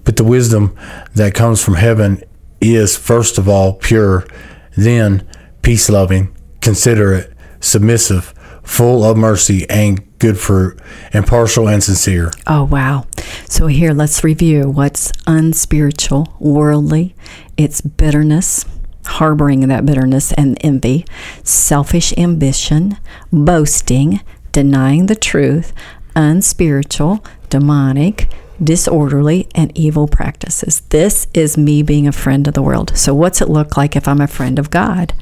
But 0.04 0.18
the 0.18 0.24
wisdom 0.24 0.76
that 1.16 1.34
comes 1.34 1.64
from 1.64 1.76
heaven 1.76 2.24
is, 2.62 2.96
first 2.96 3.38
of 3.38 3.48
all, 3.48 3.74
pure, 3.74 4.28
then 4.76 5.28
peace 5.64 5.90
loving, 5.90 6.36
considerate, 6.62 7.34
submissive, 7.60 8.34
full 8.64 9.04
of 9.04 9.18
mercy 9.18 9.68
and 9.70 10.18
good 10.20 10.38
fruit, 10.38 10.80
impartial 11.14 11.68
and 11.68 11.84
sincere. 11.84 12.32
Oh, 12.46 12.64
wow. 12.66 13.08
So, 13.50 13.68
here, 13.68 13.94
let's 13.94 14.24
review 14.24 14.70
what's 14.70 15.12
unspiritual, 15.26 16.36
worldly. 16.40 17.16
It's 17.58 17.82
bitterness, 17.82 18.66
harboring 19.06 19.68
that 19.68 19.86
bitterness 19.86 20.32
and 20.34 20.58
envy, 20.62 21.06
selfish 21.44 22.14
ambition, 22.18 22.98
boasting, 23.32 24.22
denying 24.52 25.08
the 25.08 25.16
truth, 25.16 25.74
unspiritual, 26.16 27.24
demonic, 27.50 28.30
disorderly, 28.64 29.48
and 29.56 29.78
evil 29.78 30.08
practices. 30.08 30.82
This 30.90 31.28
is 31.34 31.58
me 31.58 31.84
being 31.84 32.08
a 32.08 32.12
friend 32.12 32.48
of 32.48 32.54
the 32.54 32.62
world. 32.62 32.98
So, 32.98 33.14
what's 33.14 33.42
it 33.42 33.50
look 33.50 33.78
like 33.78 33.96
if 33.96 34.08
I'm 34.08 34.22
a 34.22 34.28
friend 34.28 34.60
of 34.60 34.70
God? 34.70 35.14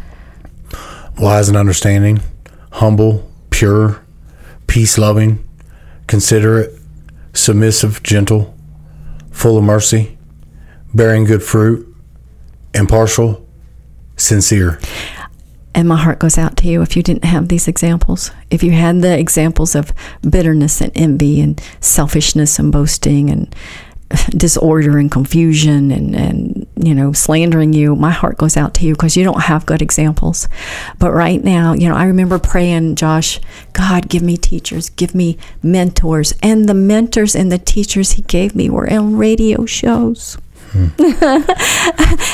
Wise 1.22 1.50
and 1.50 1.56
understanding, 1.56 2.20
humble, 2.72 3.30
pure, 3.52 4.04
peace 4.66 4.98
loving, 4.98 5.48
considerate, 6.08 6.72
submissive, 7.32 8.02
gentle, 8.02 8.58
full 9.30 9.56
of 9.56 9.64
mercy, 9.64 10.18
bearing 10.96 11.26
good 11.26 11.44
fruit, 11.44 11.88
impartial, 12.74 13.48
sincere. 14.18 14.80
And 15.76 15.88
my 15.88 15.98
heart 15.98 16.18
goes 16.18 16.40
out 16.40 16.58
to 16.58 16.68
you 16.68 16.82
if 16.82 16.98
you 16.98 17.04
didn't 17.04 17.26
have 17.26 17.50
these 17.50 17.68
examples. 17.68 18.32
If 18.50 18.64
you 18.64 18.72
had 18.72 19.04
the 19.04 19.16
examples 19.16 19.76
of 19.76 19.94
bitterness 20.28 20.82
and 20.82 20.92
envy 20.96 21.40
and 21.40 21.62
selfishness 21.82 22.58
and 22.58 22.72
boasting 22.72 23.30
and 23.30 23.56
disorder 24.30 24.98
and 24.98 25.12
confusion 25.12 25.92
and, 25.92 26.16
and 26.16 26.68
you 26.76 26.94
know 26.94 27.14
slandering 27.14 27.74
you 27.74 27.96
my 27.96 28.12
heart 28.12 28.38
goes 28.38 28.58
out 28.58 28.74
to 28.74 28.86
you 28.86 28.94
because 28.94 29.16
you 29.16 29.24
don't 29.24 29.44
have 29.44 29.66
good 29.66 29.82
examples 29.82 30.48
but 31.00 31.12
right 31.12 31.44
now 31.44 31.74
you 31.74 31.88
know 31.88 31.96
i 31.96 32.06
remember 32.06 32.40
praying 32.40 32.96
josh 32.96 33.40
god 33.74 34.10
give 34.10 34.24
me 34.24 34.38
teachers 34.38 34.90
give 34.92 35.14
me 35.14 35.38
mentors 35.62 36.34
and 36.42 36.68
the 36.68 36.74
mentors 36.74 37.36
and 37.36 37.52
the 37.52 37.58
teachers 37.58 38.14
he 38.14 38.22
gave 38.24 38.56
me 38.56 38.70
were 38.70 38.88
in 38.88 39.18
radio 39.18 39.66
shows 39.66 40.38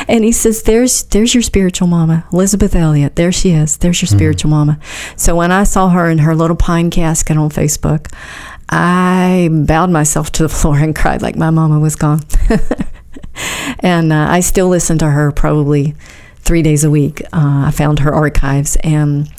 and 0.07 0.23
he 0.23 0.31
says, 0.31 0.63
"There's 0.63 1.03
there's 1.05 1.33
your 1.33 1.41
spiritual 1.41 1.87
mama, 1.87 2.25
Elisabeth 2.31 2.75
Elliot. 2.75 3.15
There 3.15 3.31
she 3.31 3.51
is. 3.51 3.77
There's 3.77 4.01
your 4.01 4.07
mm-hmm. 4.07 4.17
spiritual 4.17 4.51
mama." 4.51 4.79
So 5.15 5.35
when 5.35 5.51
I 5.51 5.63
saw 5.63 5.89
her 5.89 6.07
in 6.09 6.19
her 6.19 6.35
little 6.35 6.55
pine 6.55 6.91
casket 6.91 7.37
on 7.37 7.49
Facebook, 7.49 8.13
I 8.69 9.49
bowed 9.51 9.89
myself 9.89 10.31
to 10.33 10.43
the 10.43 10.49
floor 10.57 10.77
and 10.77 10.95
cried 10.95 11.21
like 11.21 11.35
my 11.35 11.49
mama 11.49 11.79
was 11.79 11.95
gone. 11.95 12.21
and 13.79 14.11
uh, 14.11 14.27
I 14.29 14.39
still 14.39 14.69
listen 14.69 14.97
to 14.99 15.09
her 15.09 15.31
probably 15.31 15.95
three 16.37 16.61
days 16.61 16.83
a 16.83 16.89
week. 16.89 17.21
Uh, 17.33 17.65
I 17.67 17.71
found 17.71 17.99
her 17.99 18.13
archives 18.13 18.77
and 18.83 19.29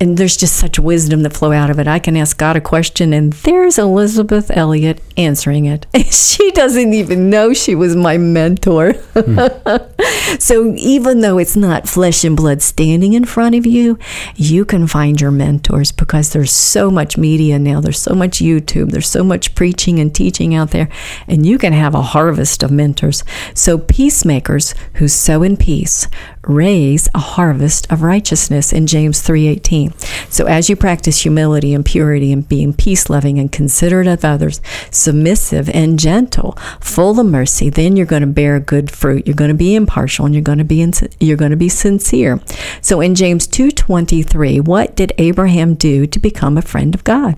and 0.00 0.16
there's 0.16 0.36
just 0.36 0.56
such 0.56 0.78
wisdom 0.78 1.22
that 1.22 1.32
flow 1.36 1.50
out 1.50 1.70
of 1.70 1.80
it. 1.80 1.88
I 1.88 1.98
can 1.98 2.16
ask 2.16 2.38
God 2.38 2.56
a 2.56 2.60
question, 2.60 3.12
and 3.12 3.32
there's 3.32 3.78
Elisabeth 3.78 4.50
Elliot 4.56 5.00
answering 5.16 5.64
it. 5.64 5.86
she 6.12 6.52
doesn't 6.52 6.94
even 6.94 7.30
know 7.30 7.52
she 7.52 7.74
was 7.74 7.96
my 7.96 8.16
mentor. 8.16 8.92
Mm. 8.92 10.40
so 10.40 10.72
even 10.76 11.20
though 11.20 11.38
it's 11.38 11.56
not 11.56 11.88
flesh 11.88 12.22
and 12.22 12.36
blood 12.36 12.62
standing 12.62 13.14
in 13.14 13.24
front 13.24 13.56
of 13.56 13.66
you, 13.66 13.98
you 14.36 14.64
can 14.64 14.86
find 14.86 15.20
your 15.20 15.32
mentors 15.32 15.90
because 15.90 16.32
there's 16.32 16.52
so 16.52 16.90
much 16.90 17.18
media 17.18 17.58
now. 17.58 17.80
There's 17.80 18.00
so 18.00 18.14
much 18.14 18.38
YouTube. 18.38 18.92
There's 18.92 19.08
so 19.08 19.24
much 19.24 19.56
preaching 19.56 19.98
and 19.98 20.14
teaching 20.14 20.54
out 20.54 20.70
there, 20.70 20.88
and 21.26 21.44
you 21.44 21.58
can 21.58 21.72
have 21.72 21.96
a 21.96 22.02
harvest 22.02 22.62
of 22.62 22.70
mentors. 22.70 23.24
So 23.52 23.78
peacemakers 23.78 24.76
who 24.94 25.08
sow 25.08 25.42
in 25.42 25.56
peace 25.56 26.06
raise 26.48 27.08
a 27.14 27.18
harvest 27.18 27.86
of 27.92 28.02
righteousness 28.02 28.72
in 28.72 28.86
James 28.86 29.20
3:18. 29.20 29.92
So 30.30 30.46
as 30.46 30.68
you 30.68 30.76
practice 30.76 31.22
humility 31.22 31.74
and 31.74 31.84
purity 31.84 32.32
and 32.32 32.48
being 32.48 32.72
peace-loving 32.72 33.38
and 33.38 33.52
considerate 33.52 34.06
of 34.06 34.24
others, 34.24 34.60
submissive 34.90 35.68
and 35.70 35.98
gentle, 35.98 36.58
full 36.80 37.20
of 37.20 37.26
mercy, 37.26 37.70
then 37.70 37.96
you're 37.96 38.06
going 38.06 38.22
to 38.22 38.26
bear 38.26 38.58
good 38.58 38.90
fruit. 38.90 39.26
You're 39.26 39.36
going 39.36 39.50
to 39.50 39.54
be 39.54 39.74
impartial 39.74 40.24
and 40.24 40.34
you're 40.34 40.42
going 40.42 40.58
to 40.58 40.64
be 40.64 40.80
in, 40.80 40.92
you're 41.20 41.36
going 41.36 41.50
to 41.50 41.56
be 41.56 41.68
sincere. 41.68 42.40
So 42.80 43.00
in 43.00 43.14
James 43.14 43.46
2:23, 43.46 44.60
what 44.60 44.96
did 44.96 45.12
Abraham 45.18 45.74
do 45.74 46.06
to 46.06 46.18
become 46.18 46.56
a 46.56 46.62
friend 46.62 46.94
of 46.94 47.04
God? 47.04 47.36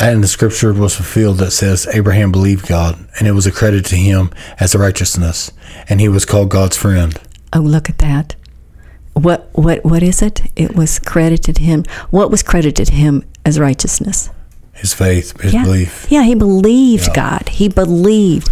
And 0.00 0.22
the 0.22 0.28
scripture 0.28 0.72
was 0.72 0.94
fulfilled 0.94 1.38
that 1.38 1.50
says 1.50 1.88
Abraham 1.92 2.30
believed 2.30 2.68
God, 2.68 2.96
and 3.18 3.26
it 3.26 3.32
was 3.32 3.46
accredited 3.46 3.84
to 3.86 3.96
him 3.96 4.30
as 4.60 4.72
a 4.72 4.78
righteousness, 4.78 5.50
and 5.88 6.00
he 6.00 6.08
was 6.08 6.24
called 6.24 6.50
God's 6.50 6.76
friend. 6.76 7.18
Oh, 7.52 7.60
look 7.60 7.88
at 7.88 7.98
that. 7.98 8.34
What 9.14 9.48
what 9.52 9.84
what 9.84 10.02
is 10.02 10.22
it? 10.22 10.42
It 10.54 10.76
was 10.76 10.98
credited 10.98 11.56
to 11.56 11.62
him. 11.62 11.84
What 12.10 12.30
was 12.30 12.42
credited 12.42 12.86
to 12.88 12.94
him 12.94 13.24
as 13.44 13.58
righteousness? 13.58 14.30
His 14.74 14.94
faith, 14.94 15.40
his 15.40 15.54
yeah. 15.54 15.64
belief. 15.64 16.06
Yeah, 16.08 16.22
he 16.22 16.36
believed 16.36 17.08
Yeah. 17.08 17.14
God. 17.14 17.48
He 17.48 17.68
believed. 17.68 18.48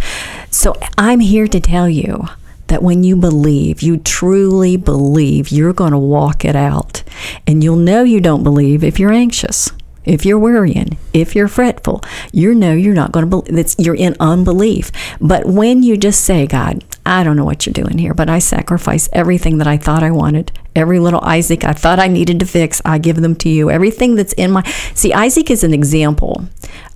So 0.51 0.75
I'm 0.97 1.21
here 1.21 1.47
to 1.47 1.59
tell 1.61 1.87
you 1.87 2.27
that 2.67 2.83
when 2.83 3.03
you 3.05 3.15
believe, 3.15 3.81
you 3.81 3.95
truly 3.97 4.75
believe, 4.75 5.49
you're 5.49 5.71
going 5.71 5.93
to 5.93 5.97
walk 5.97 6.43
it 6.43 6.55
out. 6.55 7.03
And 7.45 7.63
you'll 7.63 7.77
know 7.77 8.03
you 8.03 8.19
don't 8.19 8.43
believe 8.43 8.83
if 8.83 8.99
you're 8.99 9.13
anxious. 9.13 9.71
If 10.03 10.25
you're 10.25 10.39
worrying, 10.39 10.97
if 11.13 11.35
you're 11.35 11.47
fretful, 11.49 12.01
you 12.31 12.53
know 12.55 12.73
you're 12.73 12.93
not 12.93 13.11
going 13.13 13.29
to 13.29 13.41
believe. 13.41 13.75
You're 13.77 13.95
in 13.95 14.15
unbelief. 14.19 14.91
But 15.19 15.45
when 15.45 15.83
you 15.83 15.97
just 15.97 16.23
say, 16.23 16.47
"God, 16.47 16.83
I 17.07 17.23
don't 17.23 17.37
know 17.37 17.45
what 17.45 17.65
you're 17.65 17.73
doing 17.73 17.97
here, 17.97 18.13
but 18.13 18.29
I 18.29 18.39
sacrifice 18.39 19.07
everything 19.13 19.57
that 19.59 19.67
I 19.67 19.77
thought 19.77 20.03
I 20.03 20.11
wanted, 20.11 20.51
every 20.75 20.99
little 20.99 21.21
Isaac 21.21 21.63
I 21.63 21.73
thought 21.73 21.99
I 21.99 22.07
needed 22.07 22.39
to 22.41 22.45
fix, 22.45 22.81
I 22.83 22.97
give 22.97 23.21
them 23.21 23.35
to 23.37 23.49
you. 23.49 23.71
Everything 23.71 24.15
that's 24.15 24.33
in 24.33 24.51
my 24.51 24.63
see, 24.93 25.13
Isaac 25.13 25.49
is 25.49 25.63
an 25.63 25.73
example 25.73 26.45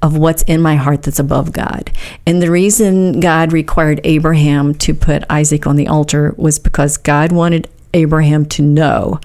of 0.02 0.18
what's 0.18 0.44
in 0.44 0.62
my 0.62 0.76
heart 0.76 1.04
that's 1.04 1.20
above 1.20 1.54
God. 1.54 1.92
And 2.26 2.42
the 2.42 2.52
reason 2.52 3.20
God 3.20 3.54
required 3.54 4.02
Abraham 4.04 4.76
to 4.76 4.94
put 4.94 5.24
Isaac 5.30 5.66
on 5.66 5.78
the 5.78 5.88
altar 5.88 6.36
was 6.38 6.60
because 6.60 6.98
God 6.98 7.32
wanted 7.32 7.70
Abraham 7.94 8.46
to 8.46 8.62
know, 8.62 9.20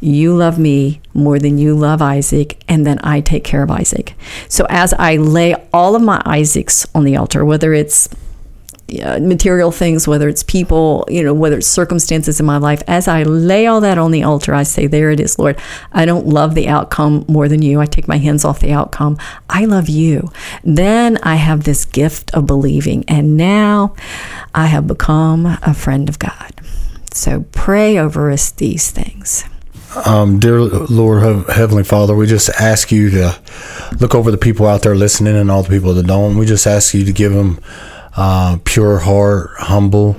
you 0.00 0.34
love 0.34 0.58
me 0.58 1.00
more 1.14 1.38
than 1.38 1.58
you 1.58 1.74
love 1.74 2.02
Isaac, 2.02 2.62
and 2.68 2.86
then 2.86 3.00
I 3.02 3.20
take 3.20 3.44
care 3.44 3.62
of 3.62 3.70
Isaac. 3.70 4.14
So 4.48 4.66
as 4.68 4.92
I 4.94 5.16
lay 5.16 5.54
all 5.72 5.96
of 5.96 6.02
my 6.02 6.20
Isaacs 6.24 6.86
on 6.94 7.04
the 7.04 7.16
altar, 7.16 7.44
whether 7.44 7.72
it's 7.72 8.08
uh, 9.02 9.18
material 9.18 9.72
things, 9.72 10.06
whether 10.06 10.28
it's 10.28 10.42
people, 10.42 11.06
you 11.08 11.22
know, 11.22 11.32
whether 11.32 11.56
it's 11.56 11.66
circumstances 11.66 12.38
in 12.38 12.46
my 12.46 12.58
life, 12.58 12.82
as 12.86 13.08
I 13.08 13.22
lay 13.22 13.66
all 13.66 13.80
that 13.80 13.96
on 13.96 14.10
the 14.10 14.22
altar, 14.22 14.54
I 14.54 14.62
say, 14.62 14.86
There 14.86 15.10
it 15.10 15.20
is, 15.20 15.38
Lord. 15.38 15.58
I 15.92 16.04
don't 16.04 16.26
love 16.26 16.54
the 16.54 16.68
outcome 16.68 17.24
more 17.26 17.48
than 17.48 17.62
you. 17.62 17.80
I 17.80 17.86
take 17.86 18.08
my 18.08 18.18
hands 18.18 18.44
off 18.44 18.60
the 18.60 18.72
outcome. 18.72 19.16
I 19.48 19.64
love 19.64 19.88
you. 19.88 20.30
Then 20.62 21.16
I 21.22 21.36
have 21.36 21.64
this 21.64 21.84
gift 21.84 22.32
of 22.34 22.46
believing, 22.46 23.04
and 23.08 23.36
now 23.36 23.94
I 24.54 24.66
have 24.66 24.86
become 24.86 25.46
a 25.62 25.74
friend 25.74 26.08
of 26.08 26.18
God. 26.18 26.52
So 27.12 27.46
pray 27.52 27.96
over 27.96 28.30
us 28.30 28.50
these 28.50 28.90
things. 28.90 29.44
Um, 30.04 30.40
dear 30.40 30.60
Lord, 30.60 31.48
Heavenly 31.48 31.84
Father, 31.84 32.16
we 32.16 32.26
just 32.26 32.48
ask 32.60 32.90
you 32.90 33.10
to 33.10 33.40
look 34.00 34.14
over 34.14 34.30
the 34.30 34.36
people 34.36 34.66
out 34.66 34.82
there 34.82 34.96
listening 34.96 35.36
and 35.36 35.50
all 35.50 35.62
the 35.62 35.68
people 35.68 35.94
that 35.94 36.06
don't. 36.06 36.36
We 36.36 36.46
just 36.46 36.66
ask 36.66 36.94
you 36.94 37.04
to 37.04 37.12
give 37.12 37.32
them 37.32 37.60
uh, 38.16 38.58
pure 38.64 38.98
heart, 39.00 39.50
humble, 39.56 40.16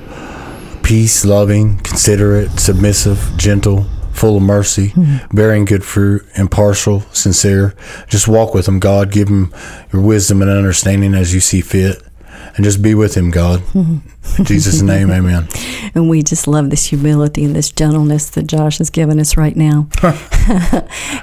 peace, 0.83 1.25
loving, 1.25 1.77
considerate, 1.79 2.59
submissive, 2.59 3.31
gentle, 3.37 3.85
full 4.11 4.37
of 4.37 4.43
mercy, 4.43 4.93
bearing 5.33 5.65
good 5.65 5.83
fruit, 5.83 6.25
impartial, 6.35 7.01
sincere. 7.11 7.73
Just 8.07 8.27
walk 8.27 8.53
with 8.53 8.65
them, 8.65 8.79
God. 8.79 9.11
Give 9.11 9.27
them 9.27 9.53
your 9.91 10.01
wisdom 10.01 10.41
and 10.41 10.49
understanding 10.51 11.13
as 11.13 11.33
you 11.33 11.39
see 11.39 11.61
fit. 11.61 12.01
And 12.55 12.63
just 12.63 12.81
be 12.81 12.95
with 12.95 13.15
him, 13.15 13.31
God. 13.31 13.61
In 13.75 14.45
Jesus' 14.45 14.81
name, 14.81 15.11
amen. 15.11 15.49
And 15.93 16.09
we 16.09 16.23
just 16.23 16.47
love 16.47 16.69
this 16.69 16.85
humility 16.85 17.43
and 17.43 17.53
this 17.53 17.69
gentleness 17.69 18.29
that 18.29 18.47
Josh 18.47 18.77
has 18.77 18.89
given 18.89 19.19
us 19.19 19.35
right 19.35 19.55
now. 19.57 19.89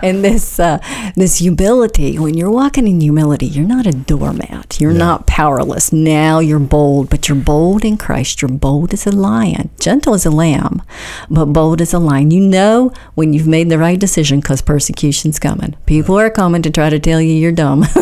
and 0.02 0.22
this 0.22 0.60
uh, 0.60 0.78
this 1.16 1.38
humility, 1.38 2.18
when 2.18 2.34
you're 2.34 2.50
walking 2.50 2.86
in 2.86 3.00
humility, 3.00 3.46
you're 3.46 3.66
not 3.66 3.86
a 3.86 3.92
doormat. 3.92 4.78
You're 4.78 4.92
not 4.92 5.26
powerless. 5.26 5.90
Now 5.92 6.38
you're 6.38 6.58
bold, 6.58 7.08
but 7.08 7.28
you're 7.28 7.36
bold 7.36 7.84
in 7.84 7.96
Christ. 7.96 8.42
You're 8.42 8.50
bold 8.50 8.92
as 8.92 9.06
a 9.06 9.12
lion, 9.12 9.70
gentle 9.80 10.14
as 10.14 10.26
a 10.26 10.30
lamb, 10.30 10.82
but 11.30 11.46
bold 11.46 11.80
as 11.80 11.94
a 11.94 11.98
lion. 11.98 12.30
You 12.30 12.40
know 12.40 12.92
when 13.14 13.32
you've 13.32 13.46
made 13.48 13.70
the 13.70 13.78
right 13.78 13.98
decision 13.98 14.40
because 14.40 14.60
persecution's 14.60 15.38
coming. 15.38 15.76
People 15.86 16.18
are 16.18 16.30
coming 16.30 16.62
to 16.62 16.70
try 16.70 16.90
to 16.90 16.98
tell 16.98 17.20
you 17.20 17.32
you're 17.32 17.52
dumb. 17.52 17.84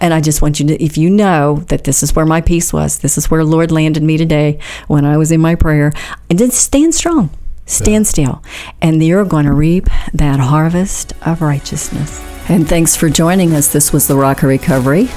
and 0.00 0.12
I 0.12 0.20
just 0.20 0.42
want 0.42 0.58
you 0.58 0.66
to, 0.68 0.82
if 0.82 0.98
you 0.98 1.08
know 1.10 1.56
that 1.68 1.84
this 1.84 2.02
is 2.02 2.14
where 2.16 2.26
my 2.26 2.40
peace 2.48 2.72
was, 2.72 3.00
this 3.00 3.18
is 3.18 3.30
where 3.30 3.44
Lord 3.44 3.70
landed 3.70 4.02
me 4.02 4.16
today 4.16 4.58
when 4.86 5.04
I 5.04 5.18
was 5.18 5.30
in 5.30 5.40
my 5.40 5.54
prayer, 5.54 5.92
and 6.30 6.38
then 6.38 6.50
stand 6.50 6.94
strong. 6.94 7.28
Stand 7.66 8.06
still, 8.06 8.42
and 8.80 9.04
you're 9.04 9.26
going 9.26 9.44
to 9.44 9.52
reap 9.52 9.84
that 10.14 10.40
harvest 10.40 11.12
of 11.26 11.42
righteousness. 11.42 12.18
And 12.48 12.66
thanks 12.66 12.96
for 12.96 13.10
joining 13.10 13.52
us. 13.52 13.70
This 13.70 13.92
was 13.92 14.08
the 14.08 14.16
Rock 14.16 14.38
of 14.38 14.48
Recovery. 14.48 15.10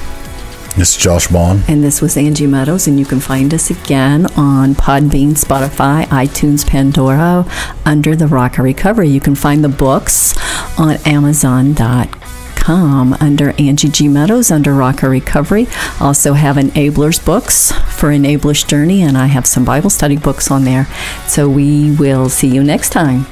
This 0.76 0.94
is 0.94 0.96
Josh 0.98 1.28
Bond. 1.28 1.64
And 1.68 1.82
this 1.82 2.02
was 2.02 2.18
Angie 2.18 2.46
Meadows, 2.46 2.86
and 2.86 2.98
you 2.98 3.06
can 3.06 3.20
find 3.20 3.54
us 3.54 3.70
again 3.70 4.26
on 4.36 4.74
Podbean, 4.74 5.30
Spotify, 5.30 6.04
iTunes, 6.08 6.66
Pandora, 6.66 7.46
under 7.86 8.14
the 8.14 8.26
Rock 8.26 8.58
of 8.58 8.64
Recovery. 8.64 9.08
You 9.08 9.20
can 9.20 9.34
find 9.34 9.64
the 9.64 9.70
books 9.70 10.36
on 10.78 10.98
Amazon.com 11.06 12.41
under 12.68 13.50
Angie 13.60 13.88
G. 13.88 14.08
Meadows 14.08 14.50
under 14.50 14.72
Rock 14.72 15.02
of 15.02 15.10
Recovery. 15.10 15.66
Also 16.00 16.34
have 16.34 16.56
Enablers 16.56 17.24
books 17.24 17.72
for 17.72 18.10
Enablers 18.10 18.66
Journey, 18.66 19.02
and 19.02 19.16
I 19.18 19.26
have 19.26 19.46
some 19.46 19.64
Bible 19.64 19.90
study 19.90 20.16
books 20.16 20.50
on 20.50 20.64
there. 20.64 20.86
So 21.26 21.48
we 21.48 21.94
will 21.96 22.28
see 22.28 22.48
you 22.48 22.62
next 22.62 22.90
time. 22.90 23.26